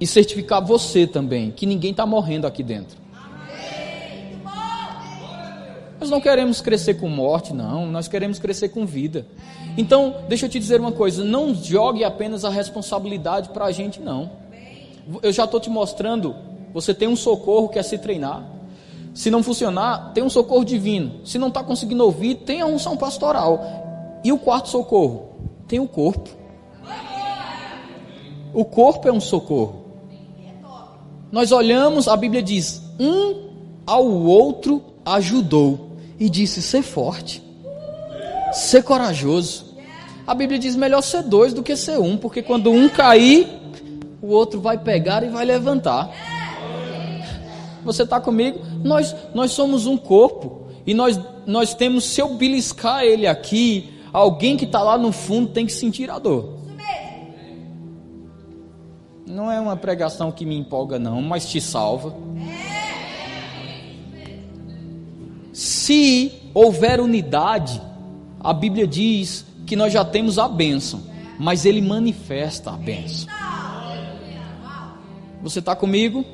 [0.00, 2.98] e certificar você também, que ninguém está morrendo aqui dentro.
[6.00, 9.24] Nós não queremos crescer com morte, não, nós queremos crescer com vida.
[9.76, 14.00] Então, deixa eu te dizer uma coisa: não jogue apenas a responsabilidade para a gente,
[14.00, 14.30] não.
[15.22, 16.34] Eu já estou te mostrando,
[16.72, 18.59] você tem um socorro que é se treinar.
[19.12, 21.20] Se não funcionar, tem um socorro divino.
[21.24, 24.20] Se não está conseguindo ouvir, tem a unção pastoral.
[24.22, 25.30] E o quarto socorro?
[25.66, 26.30] Tem o corpo.
[28.52, 29.80] O corpo é um socorro.
[31.30, 33.50] Nós olhamos, a Bíblia diz: um
[33.86, 37.42] ao outro ajudou e disse: ser forte,
[38.52, 39.76] ser corajoso.
[40.26, 43.48] A Bíblia diz: melhor ser dois do que ser um, porque quando um cair,
[44.20, 46.10] o outro vai pegar e vai levantar.
[47.84, 48.60] Você está comigo?
[48.84, 54.56] Nós, nós somos um corpo e nós, nós temos, se eu beliscar ele aqui, alguém
[54.56, 56.60] que está lá no fundo tem que sentir a dor.
[59.26, 62.14] Não é uma pregação que me empolga, não, mas te salva.
[65.52, 67.80] Se houver unidade,
[68.40, 71.02] a Bíblia diz que nós já temos a bênção,
[71.38, 73.28] mas ele manifesta a bênção.
[75.42, 76.24] Você está comigo?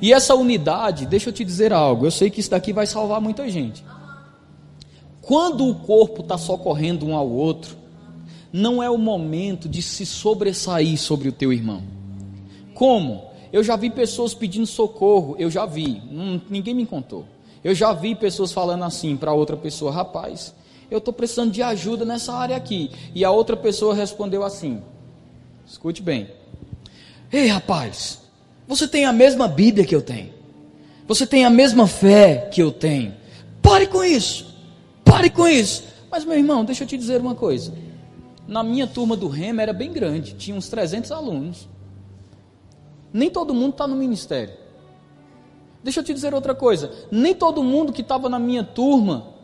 [0.00, 3.20] E essa unidade, deixa eu te dizer algo, eu sei que isso daqui vai salvar
[3.20, 3.84] muita gente.
[5.20, 7.76] Quando o corpo está socorrendo um ao outro,
[8.52, 11.82] não é o momento de se sobressair sobre o teu irmão.
[12.74, 13.30] Como?
[13.52, 16.00] Eu já vi pessoas pedindo socorro, eu já vi,
[16.48, 17.26] ninguém me contou.
[17.62, 20.54] Eu já vi pessoas falando assim para outra pessoa: rapaz,
[20.90, 22.90] eu estou precisando de ajuda nessa área aqui.
[23.14, 24.82] E a outra pessoa respondeu assim:
[25.66, 26.28] escute bem.
[27.30, 28.19] Ei, rapaz,
[28.70, 30.32] você tem a mesma Bíblia que eu tenho.
[31.08, 33.12] Você tem a mesma fé que eu tenho.
[33.60, 34.54] Pare com isso.
[35.04, 35.82] Pare com isso.
[36.08, 37.74] Mas, meu irmão, deixa eu te dizer uma coisa.
[38.46, 41.68] Na minha turma do Rema era bem grande, tinha uns 300 alunos.
[43.12, 44.54] Nem todo mundo está no ministério.
[45.82, 49.34] Deixa eu te dizer outra coisa: nem todo mundo que estava na minha turma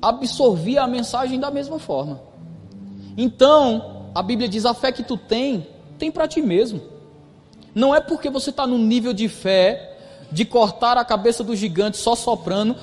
[0.00, 2.22] absorvia a mensagem da mesma forma.
[3.16, 5.66] Então, a Bíblia diz: a fé que tu tem,
[5.98, 6.97] tem para ti mesmo.
[7.78, 9.96] Não é porque você está num nível de fé
[10.32, 12.74] de cortar a cabeça do gigante só soprando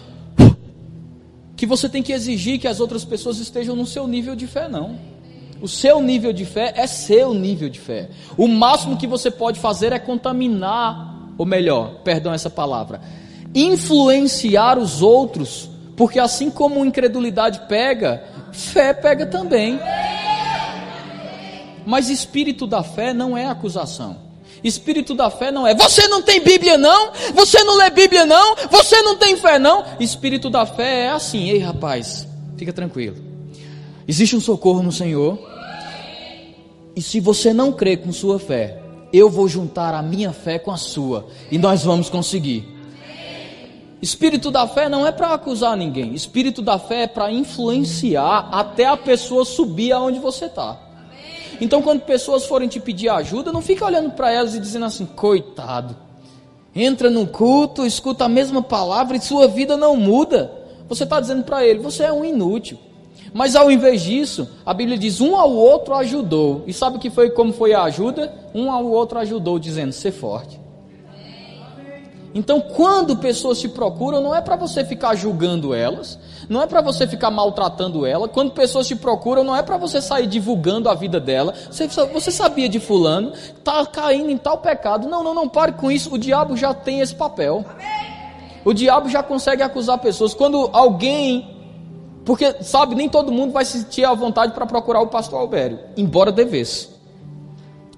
[1.58, 4.70] que você tem que exigir que as outras pessoas estejam no seu nível de fé,
[4.70, 4.98] não.
[5.62, 8.10] O seu nível de fé é seu nível de fé.
[8.38, 13.02] O máximo que você pode fazer é contaminar ou melhor, perdão essa palavra,
[13.54, 18.24] influenciar os outros, porque assim como incredulidade pega,
[18.54, 19.78] fé pega também.
[21.86, 24.25] Mas espírito da fé não é acusação.
[24.64, 28.56] Espírito da fé não é você não tem Bíblia não, você não lê Bíblia não,
[28.70, 29.84] você não tem fé não.
[30.00, 32.28] Espírito da fé é assim, ei rapaz,
[32.58, 33.18] fica tranquilo.
[34.08, 35.40] Existe um socorro no Senhor.
[36.96, 38.82] E se você não crê com sua fé,
[39.12, 42.76] eu vou juntar a minha fé com a sua e nós vamos conseguir.
[44.02, 48.86] Espírito da fé não é para acusar ninguém, espírito da fé é para influenciar até
[48.86, 50.85] a pessoa subir aonde você está.
[51.62, 55.06] Então, quando pessoas forem te pedir ajuda, não fica olhando para elas e dizendo assim:
[55.06, 55.96] coitado,
[56.76, 60.52] entra no culto, escuta a mesma palavra e sua vida não muda.
[60.88, 62.78] Você está dizendo para ele: você é um inútil.
[63.34, 66.64] Mas ao invés disso, a Bíblia diz: um ao outro ajudou.
[66.66, 68.34] E sabe que foi como foi a ajuda?
[68.54, 70.60] Um ao outro ajudou, dizendo: ser forte.
[72.34, 76.20] Então, quando pessoas te procuram, não é para você ficar julgando elas,
[76.50, 78.28] não é para você ficar maltratando ela.
[78.28, 81.54] Quando pessoas te procuram, não é para você sair divulgando a vida dela.
[81.70, 85.08] Você, você sabia de fulano, está caindo em tal pecado.
[85.08, 86.14] Não, não, não pare com isso.
[86.14, 87.66] O diabo já tem esse papel.
[88.64, 90.34] O diabo já consegue acusar pessoas.
[90.34, 91.56] Quando alguém
[92.26, 96.32] porque, sabe, nem todo mundo vai sentir a vontade para procurar o pastor Albério, embora
[96.32, 96.90] devesse.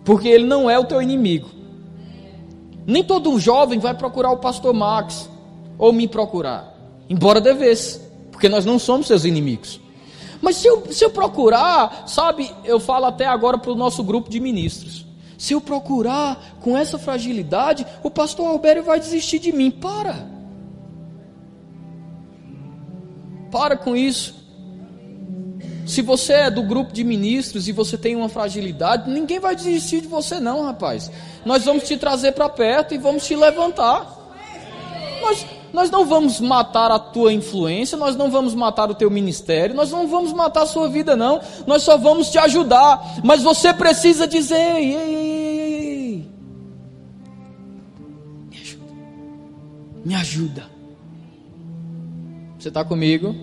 [0.03, 1.47] Porque ele não é o teu inimigo.
[2.85, 5.29] Nem todo jovem vai procurar o pastor Max
[5.77, 6.73] ou me procurar,
[7.09, 8.01] embora devesse,
[8.37, 9.81] porque nós não somos seus inimigos.
[10.39, 14.29] Mas se eu, se eu procurar, sabe, eu falo até agora para o nosso grupo
[14.29, 15.07] de ministros.
[15.39, 19.71] Se eu procurar com essa fragilidade, o pastor Albério vai desistir de mim.
[19.71, 20.27] Para.
[23.51, 24.35] Para com isso.
[25.87, 30.01] Se você é do grupo de ministros e você tem uma fragilidade, ninguém vai desistir
[30.01, 31.09] de você, não, rapaz.
[31.43, 34.15] Nós vamos te trazer para perto e vamos te levantar.
[35.23, 35.43] Nós,
[35.73, 39.91] nós não vamos matar a tua influência, nós não vamos matar o teu ministério, nós
[39.91, 41.39] não vamos matar a sua vida, não.
[41.65, 43.21] Nós só vamos te ajudar.
[43.23, 46.31] Mas você precisa dizer: ei, ei, ei, ei.
[48.49, 48.93] Me ajuda.
[50.05, 50.63] Me ajuda.
[52.57, 53.35] Você está comigo?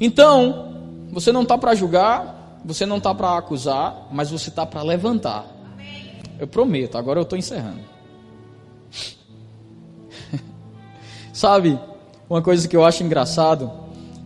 [0.00, 0.74] Então,
[1.10, 5.46] você não está para julgar, você não está para acusar, mas você está para levantar.
[6.38, 7.93] Eu prometo, agora eu estou encerrando.
[11.34, 11.76] Sabe,
[12.30, 13.68] uma coisa que eu acho engraçado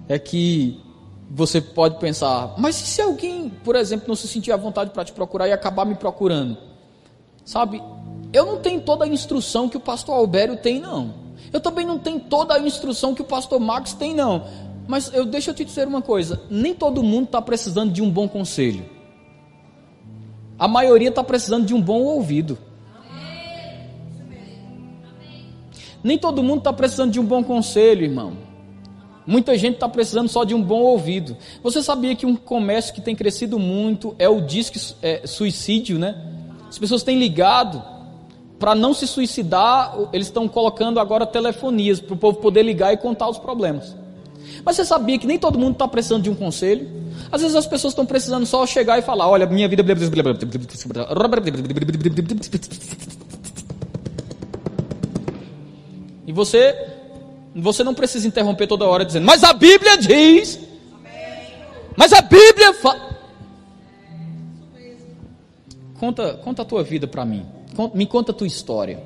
[0.06, 0.78] é que
[1.30, 5.12] você pode pensar, mas se alguém, por exemplo, não se sentir à vontade para te
[5.12, 6.58] procurar e acabar me procurando?
[7.46, 7.82] Sabe,
[8.30, 11.14] eu não tenho toda a instrução que o pastor Albério tem, não.
[11.50, 14.44] Eu também não tenho toda a instrução que o pastor Max tem, não.
[14.86, 18.10] Mas eu deixa eu te dizer uma coisa: nem todo mundo está precisando de um
[18.10, 18.84] bom conselho.
[20.58, 22.58] A maioria está precisando de um bom ouvido.
[26.02, 28.32] Nem todo mundo está precisando de um bom conselho, irmão.
[29.26, 31.36] Muita gente está precisando só de um bom ouvido.
[31.62, 36.16] Você sabia que um comércio que tem crescido muito é o disque é, suicídio, né?
[36.68, 37.82] As pessoas têm ligado
[38.58, 42.96] para não se suicidar, eles estão colocando agora telefonias para o povo poder ligar e
[42.96, 43.94] contar os problemas.
[44.64, 46.88] Mas você sabia que nem todo mundo está precisando de um conselho?
[47.30, 49.84] Às vezes as pessoas estão precisando só chegar e falar: olha, minha vida.
[56.28, 56.76] E você,
[57.56, 60.60] você não precisa interromper toda hora dizendo, mas a Bíblia diz.
[61.96, 63.08] Mas a Bíblia fala.
[65.98, 67.46] Conta, conta a tua vida para mim.
[67.94, 69.02] Me conta a tua história.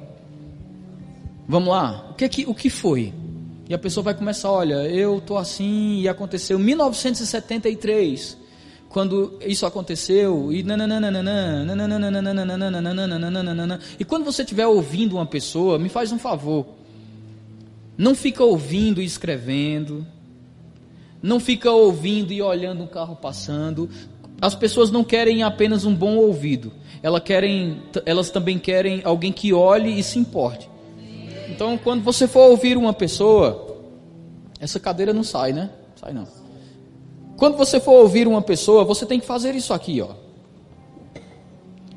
[1.47, 2.09] Vamos lá.
[2.11, 3.15] O que, é que, o que foi?
[3.69, 8.37] E a pessoa vai começar, olha, eu tô assim e aconteceu em 1973,
[8.89, 10.65] quando isso aconteceu e
[13.99, 16.67] e quando você estiver ouvindo uma pessoa, me faz um favor,
[18.03, 20.05] não fica ouvindo e escrevendo.
[21.23, 23.89] Não fica ouvindo e olhando um carro passando.
[24.41, 26.73] As pessoas não querem apenas um bom ouvido.
[27.01, 30.69] Elas, querem, elas também querem alguém que olhe e se importe.
[31.49, 33.79] Então, quando você for ouvir uma pessoa,
[34.59, 35.71] essa cadeira não sai, né?
[35.95, 36.27] Sai não.
[37.37, 40.09] Quando você for ouvir uma pessoa, você tem que fazer isso aqui, ó.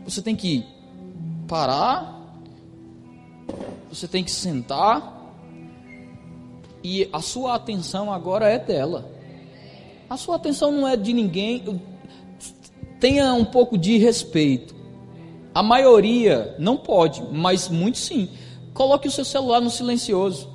[0.04, 0.64] Você tem que
[1.48, 2.14] parar.
[3.90, 5.15] Você tem que sentar
[6.86, 9.10] e a sua atenção agora é dela.
[10.08, 11.82] A sua atenção não é de ninguém.
[13.00, 14.76] Tenha um pouco de respeito.
[15.52, 18.30] A maioria não pode, mas muito sim.
[18.72, 20.48] Coloque o seu celular no silencioso.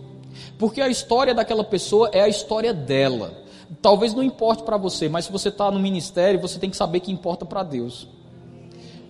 [0.56, 3.42] Porque a história daquela pessoa é a história dela.
[3.82, 7.00] Talvez não importe para você, mas se você está no ministério, você tem que saber
[7.00, 8.06] que importa para Deus.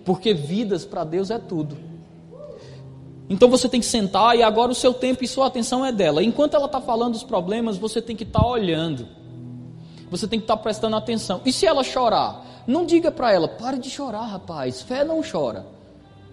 [0.03, 1.77] Porque vidas para Deus é tudo.
[3.31, 6.21] Então você tem que sentar e agora o seu tempo e sua atenção é dela.
[6.21, 9.07] Enquanto ela está falando os problemas, você tem que estar tá olhando.
[10.09, 11.39] Você tem que estar tá prestando atenção.
[11.45, 14.81] E se ela chorar, não diga para ela, pare de chorar, rapaz.
[14.81, 15.65] Fé não chora.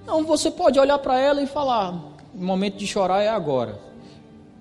[0.05, 1.93] Não, você pode olhar para ela e falar,
[2.35, 3.79] o momento de chorar é agora.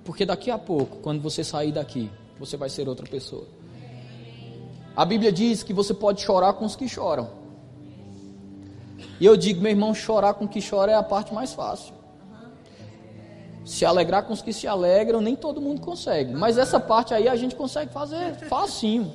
[0.06, 2.08] Porque daqui a pouco, quando você sair daqui,
[2.40, 3.48] você vai ser outra pessoa.
[4.96, 7.30] A Bíblia diz que você pode chorar com os que choram.
[9.20, 11.97] E eu digo, meu irmão, chorar com o que chora é a parte mais fácil.
[13.68, 16.34] Se alegrar com os que se alegram, nem todo mundo consegue.
[16.34, 19.14] Mas essa parte aí a gente consegue fazer facinho.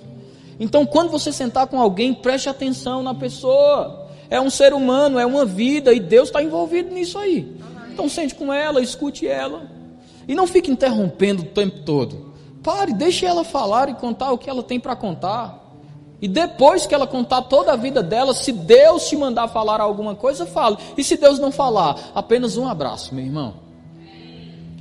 [0.61, 4.09] Então, quando você sentar com alguém, preste atenção na pessoa.
[4.29, 7.57] É um ser humano, é uma vida e Deus está envolvido nisso aí.
[7.91, 9.63] Então, sente com ela, escute ela.
[10.29, 12.35] E não fique interrompendo o tempo todo.
[12.63, 15.61] Pare, deixe ela falar e contar o que ela tem para contar.
[16.21, 20.15] E depois que ela contar toda a vida dela, se Deus te mandar falar alguma
[20.15, 20.77] coisa, fale.
[20.95, 23.62] E se Deus não falar, apenas um abraço, meu irmão.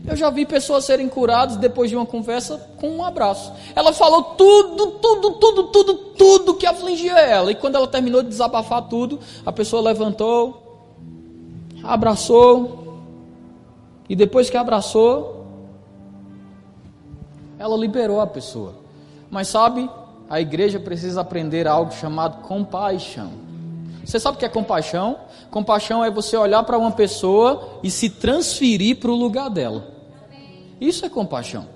[0.05, 3.53] Eu já vi pessoas serem curadas depois de uma conversa com um abraço.
[3.75, 7.51] Ela falou tudo, tudo, tudo, tudo, tudo que afligia ela.
[7.51, 10.81] E quando ela terminou de desabafar tudo, a pessoa levantou,
[11.83, 12.99] abraçou.
[14.09, 15.45] E depois que abraçou,
[17.59, 18.75] ela liberou a pessoa.
[19.29, 19.87] Mas sabe,
[20.27, 23.31] a igreja precisa aprender algo chamado compaixão.
[24.03, 25.15] Você sabe o que é compaixão?
[25.51, 29.90] Compaixão é você olhar para uma pessoa e se transferir para o lugar dela.
[30.81, 31.67] Isso é compaixão.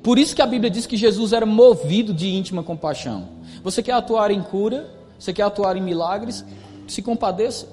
[0.00, 3.30] Por isso que a Bíblia diz que Jesus era movido de íntima compaixão.
[3.64, 4.88] Você quer atuar em cura?
[5.18, 6.44] Você quer atuar em milagres?
[6.86, 7.68] Se compadeça.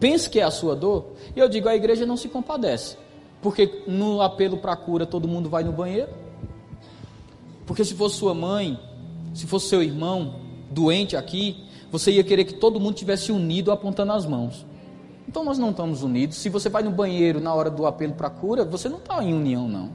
[0.00, 1.12] Pense que é a sua dor.
[1.34, 2.96] E eu digo, a igreja não se compadece.
[3.40, 6.10] Porque no apelo para cura todo mundo vai no banheiro.
[7.64, 8.78] Porque se fosse sua mãe,
[9.32, 10.34] se fosse seu irmão
[10.70, 14.66] doente aqui, você ia querer que todo mundo tivesse unido apontando as mãos.
[15.28, 16.36] Então nós não estamos unidos.
[16.36, 19.32] Se você vai no banheiro na hora do apelo para cura, você não está em
[19.32, 19.90] união, não.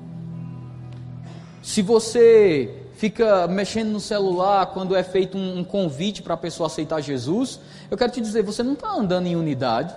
[1.61, 6.67] Se você fica mexendo no celular quando é feito um, um convite para a pessoa
[6.67, 7.59] aceitar Jesus,
[7.89, 9.95] eu quero te dizer, você não está andando em unidade.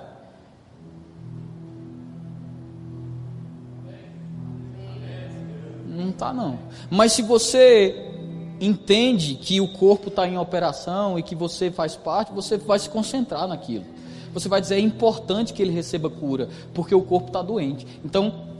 [5.86, 6.58] Não está não.
[6.90, 8.12] Mas se você
[8.60, 12.88] entende que o corpo está em operação e que você faz parte, você vai se
[12.88, 13.84] concentrar naquilo.
[14.32, 17.86] Você vai dizer é importante que ele receba cura, porque o corpo está doente.
[18.04, 18.52] Então,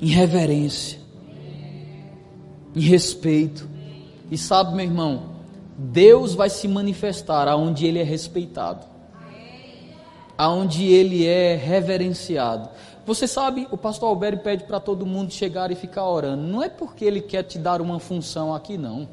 [0.00, 0.98] em reverência,
[2.74, 3.68] em respeito.
[4.30, 5.30] E sabe, meu irmão,
[5.76, 8.84] Deus vai se manifestar aonde ele é respeitado,
[10.36, 12.68] aonde ele é reverenciado.
[13.06, 16.42] Você sabe, o pastor Alberto pede para todo mundo chegar e ficar orando.
[16.42, 19.08] Não é porque ele quer te dar uma função aqui, não.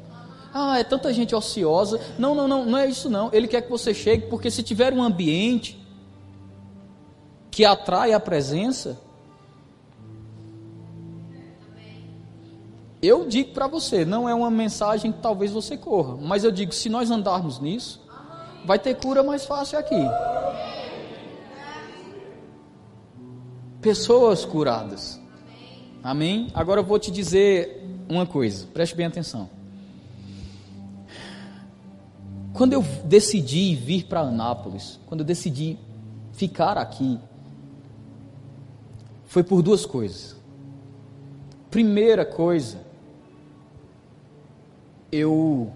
[0.58, 2.00] Ah, é tanta gente ociosa.
[2.18, 3.28] Não, não, não, não é isso não.
[3.30, 5.78] Ele quer que você chegue porque se tiver um ambiente
[7.50, 8.98] que atrai a presença,
[13.02, 16.72] eu digo para você, não é uma mensagem que talvez você corra, mas eu digo,
[16.72, 18.02] se nós andarmos nisso,
[18.64, 20.08] vai ter cura mais fácil aqui.
[23.82, 25.20] pessoas curadas.
[26.02, 26.48] Amém?
[26.54, 29.55] Agora eu vou te dizer uma coisa, preste bem atenção.
[32.56, 35.78] Quando eu decidi vir para Anápolis, quando eu decidi
[36.32, 37.20] ficar aqui,
[39.26, 40.34] foi por duas coisas.
[41.70, 42.78] Primeira coisa,
[45.12, 45.70] eu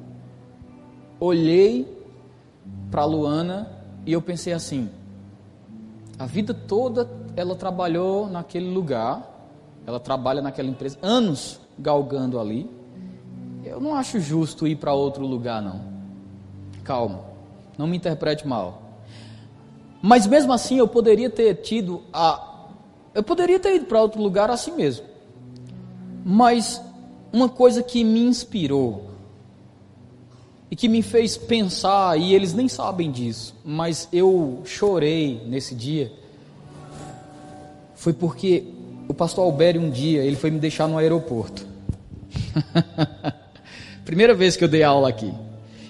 [1.20, 1.86] olhei
[2.90, 3.70] para Luana
[4.06, 4.88] e eu pensei assim:
[6.18, 9.50] a vida toda ela trabalhou naquele lugar,
[9.86, 12.70] ela trabalha naquela empresa, anos galgando ali.
[13.62, 15.89] Eu não acho justo ir para outro lugar, não.
[16.82, 17.24] Calma,
[17.78, 18.82] não me interprete mal.
[20.02, 22.68] Mas mesmo assim eu poderia ter tido a.
[23.14, 25.04] Eu poderia ter ido para outro lugar assim mesmo.
[26.24, 26.80] Mas
[27.32, 29.10] uma coisa que me inspirou
[30.70, 36.12] e que me fez pensar, e eles nem sabem disso, mas eu chorei nesse dia,
[37.94, 38.64] foi porque
[39.08, 41.66] o pastor Albério um dia, ele foi me deixar no aeroporto.
[44.04, 45.32] Primeira vez que eu dei aula aqui.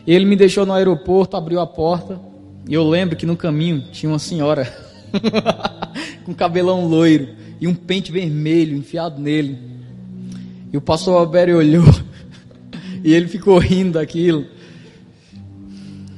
[0.07, 2.21] Ele me deixou no aeroporto, abriu a porta,
[2.69, 4.73] e eu lembro que no caminho tinha uma senhora
[6.25, 7.29] com cabelão loiro
[7.61, 9.59] e um pente vermelho enfiado nele.
[10.73, 11.85] E o pastor Albério olhou
[13.05, 14.47] e ele ficou rindo daquilo.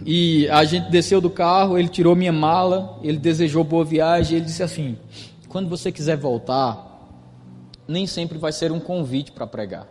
[0.04, 4.46] E a gente desceu do carro, ele tirou minha mala, ele desejou boa viagem, ele
[4.46, 4.96] disse assim:
[5.48, 6.90] quando você quiser voltar,
[7.86, 9.86] nem sempre vai ser um convite para pregar.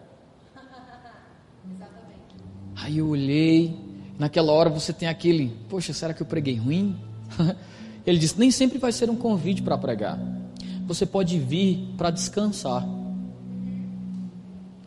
[2.81, 3.77] Aí eu olhei,
[4.17, 6.95] naquela hora você tem aquele, poxa, será que eu preguei ruim?
[8.05, 10.19] Ele disse: nem sempre vai ser um convite para pregar.
[10.87, 12.83] Você pode vir para descansar.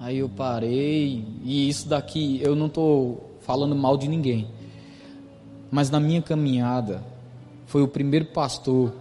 [0.00, 4.48] Aí eu parei, e isso daqui eu não estou falando mal de ninguém.
[5.70, 7.02] Mas na minha caminhada,
[7.66, 8.92] foi o primeiro pastor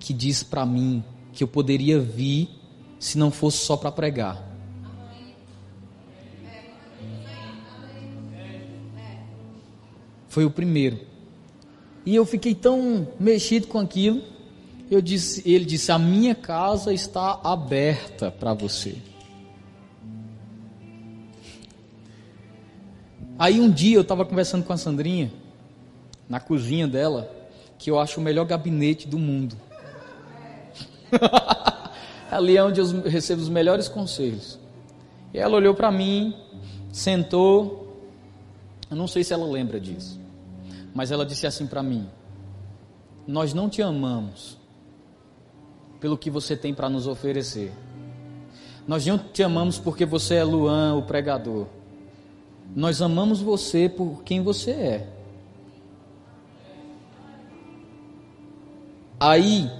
[0.00, 1.04] que disse para mim
[1.34, 2.48] que eu poderia vir
[2.98, 4.47] se não fosse só para pregar.
[10.28, 11.00] Foi o primeiro.
[12.04, 14.22] E eu fiquei tão mexido com aquilo.
[14.90, 18.96] Eu disse, ele disse: "A minha casa está aberta para você".
[23.38, 25.30] Aí um dia eu estava conversando com a Sandrinha
[26.28, 27.30] na cozinha dela,
[27.78, 29.56] que eu acho o melhor gabinete do mundo.
[32.30, 34.58] Ali é onde eu recebo os melhores conselhos.
[35.32, 36.34] E ela olhou para mim,
[36.92, 37.87] sentou.
[38.90, 40.18] Eu não sei se ela lembra disso,
[40.94, 42.08] mas ela disse assim para mim:
[43.26, 44.56] Nós não te amamos
[46.00, 47.72] pelo que você tem para nos oferecer.
[48.86, 51.66] Nós não te amamos porque você é Luan, o pregador.
[52.74, 55.08] Nós amamos você por quem você é.
[59.20, 59.70] Aí,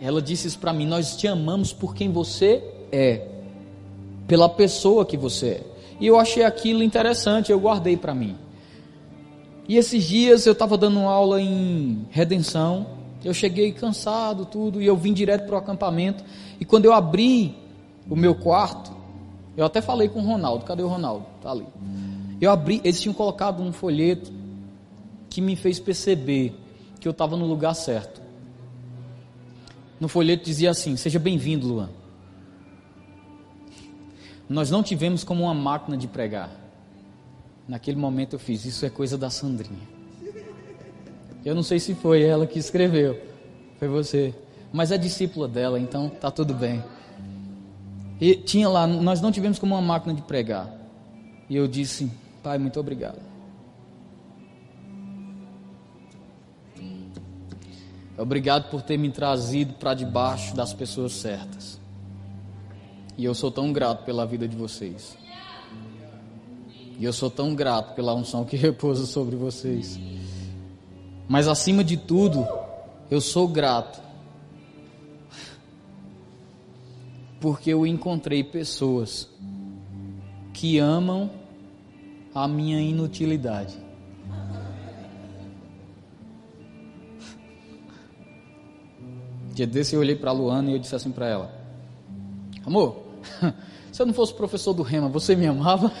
[0.00, 3.28] ela disse isso para mim: Nós te amamos por quem você é,
[4.26, 5.69] pela pessoa que você é.
[6.00, 8.36] E eu achei aquilo interessante, eu guardei para mim.
[9.68, 12.86] E esses dias eu estava dando aula em redenção,
[13.24, 16.24] eu cheguei cansado, tudo, e eu vim direto para o acampamento.
[16.58, 17.54] E quando eu abri
[18.08, 18.90] o meu quarto,
[19.56, 21.26] eu até falei com o Ronaldo, cadê o Ronaldo?
[21.42, 21.66] Tá ali.
[22.40, 24.32] Eu abri, eles tinham colocado um folheto
[25.28, 26.54] que me fez perceber
[26.98, 28.20] que eu estava no lugar certo.
[30.00, 31.90] No folheto dizia assim: Seja bem-vindo, Luan.
[34.50, 36.50] Nós não tivemos como uma máquina de pregar.
[37.68, 39.88] Naquele momento eu fiz: Isso é coisa da Sandrinha.
[41.44, 43.18] Eu não sei se foi ela que escreveu,
[43.78, 44.34] foi você,
[44.72, 46.82] mas é discípula dela, então tá tudo bem.
[48.20, 50.68] E tinha lá, nós não tivemos como uma máquina de pregar.
[51.48, 52.10] E eu disse:
[52.42, 53.20] Pai, muito obrigado.
[58.18, 61.79] Obrigado por ter me trazido para debaixo das pessoas certas.
[63.20, 65.14] E eu sou tão grato pela vida de vocês.
[66.98, 70.00] E eu sou tão grato pela unção que repousa sobre vocês.
[71.28, 72.48] Mas acima de tudo,
[73.10, 74.00] eu sou grato.
[77.38, 79.28] Porque eu encontrei pessoas
[80.54, 81.30] que amam
[82.34, 83.76] a minha inutilidade.
[89.52, 91.54] Dia desse eu olhei para Luana e eu disse assim para ela:
[92.64, 93.09] Amor,
[93.92, 95.92] se eu não fosse professor do Rema, você me amava?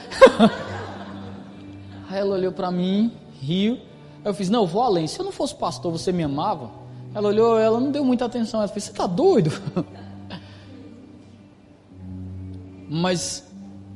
[2.08, 3.78] Aí ela olhou para mim, riu.
[4.24, 5.06] Eu fiz: Não, eu vou além.
[5.06, 6.70] Se eu não fosse pastor, você me amava?
[7.14, 8.60] Ela olhou, ela não deu muita atenção.
[8.60, 9.50] Ela fez: Você está doido?
[12.88, 13.48] Mas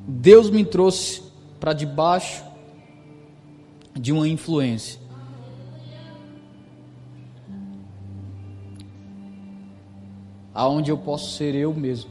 [0.07, 1.23] Deus me trouxe
[1.59, 2.45] para debaixo
[3.95, 5.05] de uma influência.
[10.55, 12.11] aonde eu posso ser eu mesmo.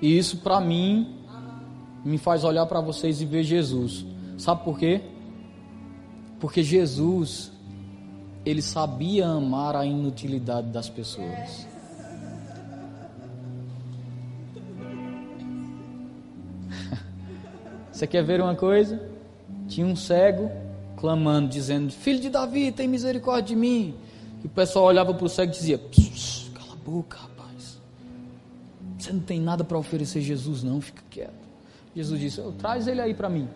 [0.00, 1.16] E isso para mim
[2.04, 4.04] me faz olhar para vocês e ver Jesus.
[4.38, 5.00] Sabe por quê?
[6.38, 7.50] Porque Jesus
[8.44, 11.66] ele sabia amar a inutilidade das pessoas.
[17.90, 19.02] Você quer ver uma coisa?
[19.66, 20.48] Tinha um cego
[20.96, 23.96] clamando, dizendo: Filho de Davi, tem misericórdia de mim.
[24.44, 25.80] E o pessoal olhava para o cego e dizia:
[26.54, 27.35] Cala a boca.
[29.06, 31.46] Você não tem nada para oferecer Jesus, não, fica quieto.
[31.94, 33.48] Jesus disse: Traz ele aí para mim.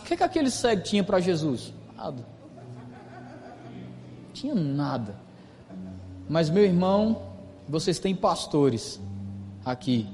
[0.00, 1.72] O que, que aquele cego tinha para Jesus?
[1.96, 2.26] Nada.
[4.32, 5.14] Tinha nada.
[6.28, 7.22] Mas, meu irmão,
[7.68, 9.00] vocês têm pastores
[9.64, 10.08] aqui,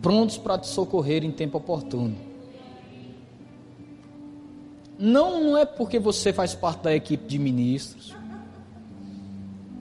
[0.00, 2.14] prontos para te socorrer em tempo oportuno.
[4.96, 8.14] Não, não é porque você faz parte da equipe de ministros.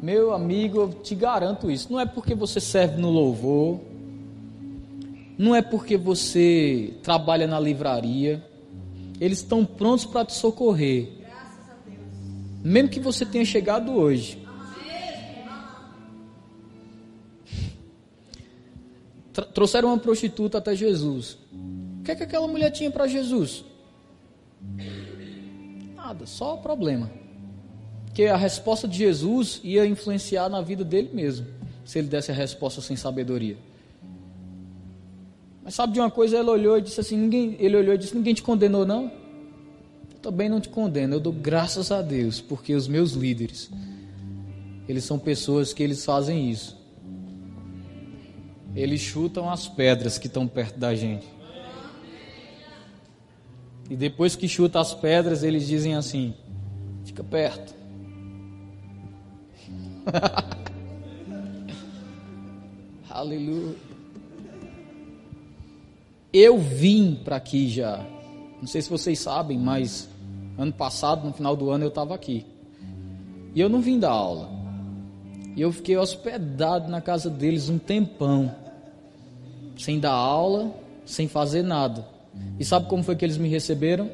[0.03, 1.89] Meu amigo, eu te garanto isso.
[1.89, 3.79] Não é porque você serve no louvor.
[5.37, 8.45] Não é porque você trabalha na livraria.
[9.17, 11.07] Eles estão prontos para te socorrer.
[12.61, 14.45] Mesmo que você tenha chegado hoje.
[19.53, 21.37] Trouxeram uma prostituta até Jesus.
[22.01, 23.63] O que, é que aquela mulher tinha para Jesus?
[25.95, 27.22] Nada, só problema.
[28.13, 31.47] Que a resposta de Jesus ia influenciar na vida dele mesmo,
[31.83, 33.57] se ele desse a resposta sem sabedoria.
[35.63, 36.37] Mas sabe de uma coisa?
[36.37, 39.11] Ele olhou e disse assim: ninguém, ele olhou e disse: Ninguém te condenou, não?
[40.11, 41.15] Eu também não te condeno.
[41.15, 43.71] Eu dou graças a Deus, porque os meus líderes,
[44.87, 46.77] eles são pessoas que eles fazem isso.
[48.75, 51.27] Eles chutam as pedras que estão perto da gente.
[53.89, 56.33] E depois que chuta as pedras, eles dizem assim:
[57.05, 57.73] fica perto.
[63.09, 63.75] Aleluia.
[66.31, 68.05] Eu vim para aqui já.
[68.59, 70.09] Não sei se vocês sabem, mas
[70.57, 72.45] ano passado, no final do ano, eu estava aqui.
[73.53, 74.49] E eu não vim dar aula.
[75.55, 78.53] E eu fiquei hospedado na casa deles um tempão.
[79.77, 80.73] Sem dar aula,
[81.05, 82.07] sem fazer nada.
[82.59, 84.09] E sabe como foi que eles me receberam?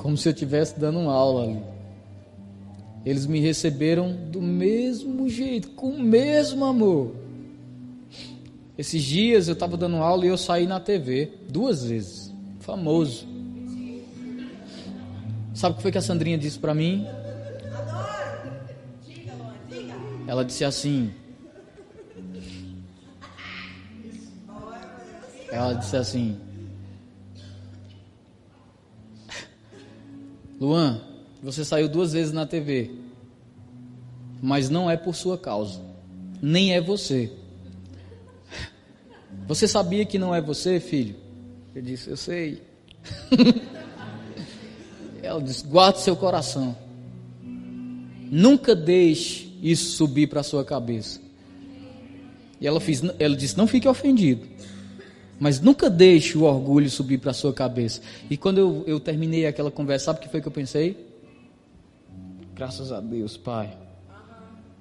[0.00, 1.62] Como se eu estivesse dando uma aula ali.
[3.04, 7.14] Eles me receberam do mesmo jeito, com o mesmo amor.
[8.78, 13.28] Esses dias eu estava dando aula e eu saí na TV duas vezes, famoso.
[15.52, 17.06] Sabe o que foi que a Sandrinha disse para mim?
[20.26, 21.10] Ela disse assim:
[25.52, 26.40] Ela disse assim:
[30.60, 31.00] Luan,
[31.42, 32.90] você saiu duas vezes na TV,
[34.42, 35.80] mas não é por sua causa,
[36.42, 37.32] nem é você.
[39.48, 41.16] Você sabia que não é você, filho?
[41.74, 42.62] Eu disse: Eu sei.
[45.22, 46.76] Ela disse: Guarde seu coração.
[47.42, 51.20] Nunca deixe isso subir para sua cabeça.
[52.60, 54.46] E ela, fez, ela disse: Não fique ofendido.
[55.40, 58.02] Mas nunca deixe o orgulho subir para a sua cabeça.
[58.28, 61.08] E quando eu, eu terminei aquela conversa, sabe o que foi que eu pensei?
[62.54, 63.74] Graças a Deus, Pai.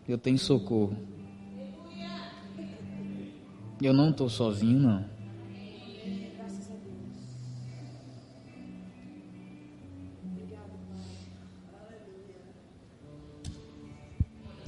[0.06, 0.98] Eu tenho socorro.
[3.82, 5.06] Eu não estou sozinho, não.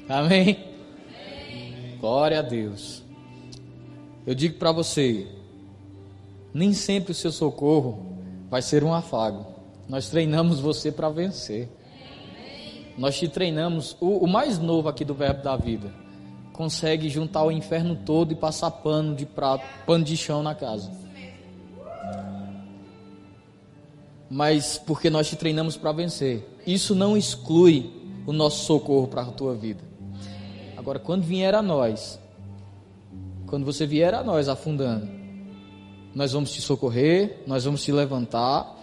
[0.07, 0.57] Amém?
[1.99, 3.03] Glória a Deus.
[4.25, 5.27] Eu digo para você,
[6.53, 8.17] nem sempre o seu socorro
[8.49, 9.45] vai ser um afago.
[9.87, 11.69] Nós treinamos você para vencer.
[12.97, 13.95] Nós te treinamos.
[13.99, 15.91] O, o, mais novo aqui do Verbo da Vida
[16.53, 20.91] consegue juntar o inferno todo e passar pano de prato, pano de chão na casa.
[24.29, 26.47] Mas porque nós te treinamos para vencer.
[26.65, 27.91] Isso não exclui
[28.25, 29.83] o nosso socorro para a tua vida.
[30.77, 32.19] Agora, quando vier a nós,
[33.47, 35.20] quando você vier a nós afundando,
[36.13, 38.77] nós vamos te socorrer, nós vamos te levantar,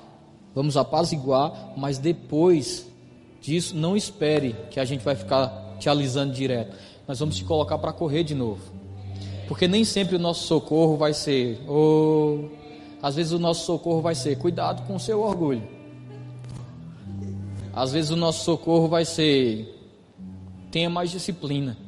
[0.55, 2.87] vamos apaziguar, mas depois
[3.41, 6.77] disso, não espere que a gente vai ficar te alisando direto.
[7.07, 8.61] Nós vamos te colocar para correr de novo.
[9.47, 12.49] Porque nem sempre o nosso socorro vai ser, oh,
[13.03, 15.63] às vezes o nosso socorro vai ser, cuidado com o seu orgulho.
[17.73, 19.75] Às vezes o nosso socorro vai ser,
[20.71, 21.79] tenha mais disciplina.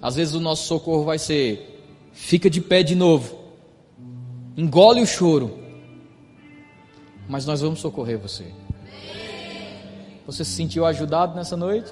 [0.00, 1.82] Às vezes o nosso socorro vai ser:
[2.12, 3.36] fica de pé de novo,
[4.56, 5.58] engole o choro,
[7.28, 8.52] mas nós vamos socorrer você.
[10.26, 11.90] Você se sentiu ajudado nessa noite?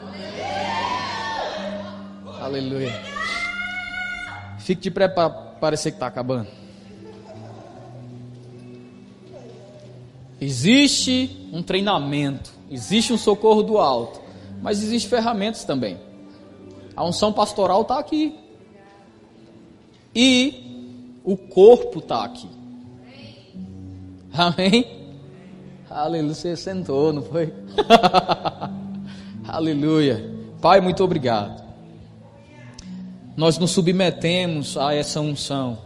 [2.41, 2.93] Aleluia.
[4.59, 6.49] Fique de pé para parecer que está acabando.
[10.41, 14.21] Existe um treinamento, existe um socorro do alto,
[14.63, 15.99] mas existe ferramentas também.
[16.95, 18.39] A unção pastoral está aqui.
[20.15, 20.68] E
[21.33, 22.49] o corpo está aqui.
[24.33, 24.87] Amém?
[25.91, 26.35] Aleluia.
[26.35, 27.53] Você sentou, não foi?
[29.47, 30.35] Aleluia.
[30.61, 31.63] Pai, muito obrigado.
[33.37, 35.79] Nós nos submetemos a essa unção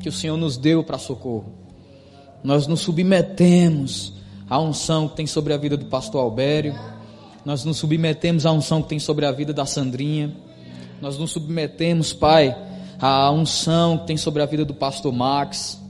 [0.00, 1.52] que o Senhor nos deu para socorro.
[2.42, 4.14] Nós nos submetemos
[4.48, 6.74] à unção que tem sobre a vida do pastor Albério
[7.44, 10.34] nós nos submetemos à unção que tem sobre a vida da Sandrinha.
[11.00, 12.56] Nós nos submetemos, Pai,
[12.98, 15.80] à unção que tem sobre a vida do pastor Max.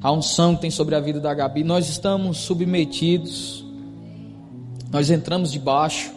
[0.00, 1.62] À unção que tem sobre a vida da Gabi.
[1.62, 3.64] Nós estamos submetidos.
[4.90, 6.12] Nós entramos debaixo.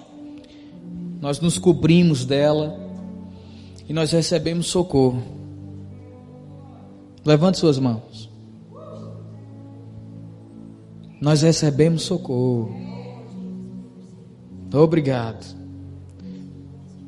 [1.21, 2.79] Nós nos cobrimos dela.
[3.87, 5.21] E nós recebemos socorro.
[7.23, 8.29] Levante suas mãos.
[11.21, 12.75] Nós recebemos socorro.
[14.73, 15.55] Obrigado.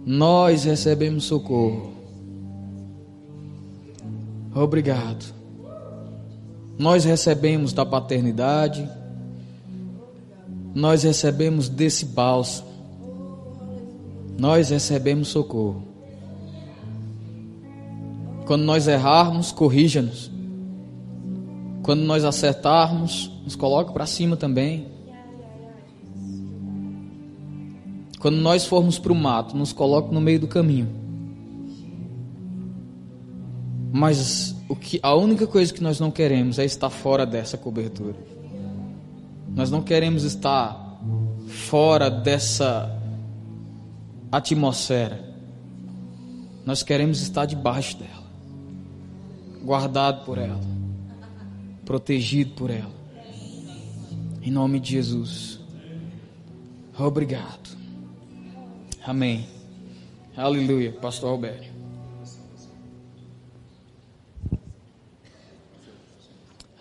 [0.06, 1.97] Nós recebemos socorro.
[4.58, 5.34] Obrigado.
[6.80, 8.90] Nós recebemos da paternidade.
[10.74, 12.68] Nós recebemos desse bálsamo.
[14.38, 15.84] Nós recebemos socorro.
[18.46, 20.32] Quando nós errarmos, corrija-nos.
[21.84, 24.88] Quando nós acertarmos, nos coloque para cima também.
[28.20, 31.07] Quando nós formos para o mato, nos coloque no meio do caminho.
[33.92, 38.16] Mas o que, a única coisa que nós não queremos é estar fora dessa cobertura.
[39.56, 41.00] Nós não queremos estar
[41.48, 42.96] fora dessa
[44.32, 45.26] atmosfera.
[46.66, 48.24] Nós queremos estar debaixo dela,
[49.64, 50.60] guardado por ela,
[51.86, 52.92] protegido por ela.
[54.42, 55.60] Em nome de Jesus.
[56.98, 57.78] Obrigado.
[59.06, 59.48] Amém.
[60.36, 61.77] Aleluia, Pastor Alberto.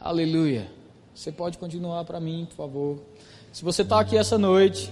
[0.07, 0.70] Aleluia.
[1.12, 2.99] Você pode continuar para mim, por favor.
[3.53, 4.89] Se você está aqui essa noite,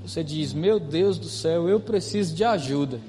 [0.00, 3.00] você diz: Meu Deus do céu, eu preciso de ajuda.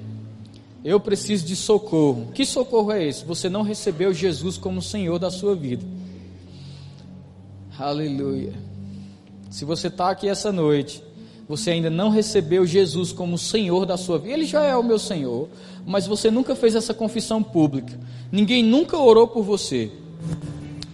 [0.84, 2.32] Eu preciso de socorro.
[2.34, 3.24] Que socorro é esse?
[3.24, 5.86] Você não recebeu Jesus como Senhor da sua vida.
[7.78, 8.52] Aleluia.
[9.50, 11.00] Se você está aqui essa noite
[11.48, 14.98] você ainda não recebeu Jesus como Senhor da sua vida, Ele já é o meu
[14.98, 15.48] Senhor,
[15.84, 17.98] mas você nunca fez essa confissão pública,
[18.30, 19.92] ninguém nunca orou por você,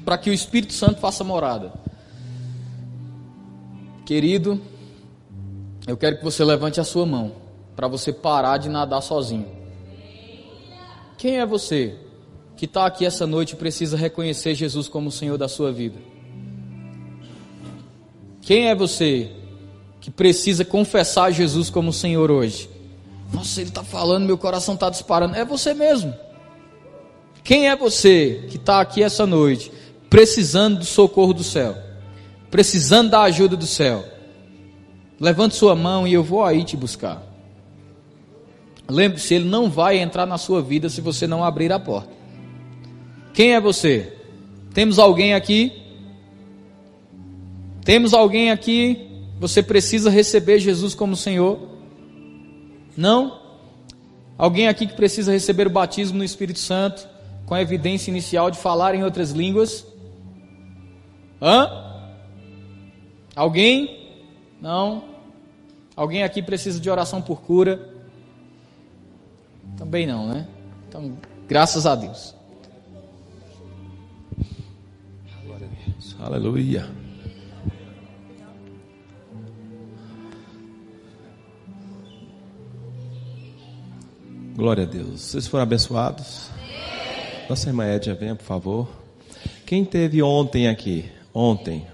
[0.08, 1.70] para que o Espírito Santo faça morada.
[4.06, 4.58] Querido,
[5.86, 7.32] eu quero que você levante a sua mão,
[7.76, 9.46] para você parar de nadar sozinho.
[11.18, 11.94] Quem é você
[12.56, 15.98] que está aqui essa noite e precisa reconhecer Jesus como o Senhor da sua vida?
[18.40, 19.30] Quem é você
[20.00, 22.70] que precisa confessar Jesus como o Senhor hoje?
[23.30, 25.36] Nossa, ele está falando, meu coração está disparando.
[25.36, 26.14] É você mesmo.
[27.44, 29.70] Quem é você que está aqui essa noite,
[30.08, 31.76] precisando do socorro do céu,
[32.50, 34.04] precisando da ajuda do céu?
[35.20, 37.22] Levante sua mão e eu vou aí te buscar.
[38.88, 42.10] Lembre-se, ele não vai entrar na sua vida se você não abrir a porta.
[43.34, 44.16] Quem é você?
[44.72, 45.72] Temos alguém aqui?
[47.84, 49.08] Temos alguém aqui?
[49.40, 51.58] Você precisa receber Jesus como Senhor?
[52.96, 53.40] Não?
[54.36, 57.08] Alguém aqui que precisa receber o batismo no Espírito Santo,
[57.44, 59.86] com a evidência inicial de falar em outras línguas?
[61.40, 61.70] Hã?
[63.34, 64.10] Alguém?
[64.60, 65.04] Não?
[65.94, 67.94] Alguém aqui precisa de oração por cura?
[69.76, 70.48] Também não, né?
[70.88, 71.16] Então,
[71.46, 72.34] graças a Deus.
[76.20, 76.88] Aleluia.
[84.56, 85.20] Glória a Deus.
[85.20, 86.50] Vocês foram abençoados?
[87.48, 88.88] Nossa irmã Edja, venha, por favor.
[89.64, 91.08] Quem teve ontem aqui?
[91.32, 91.86] Ontem.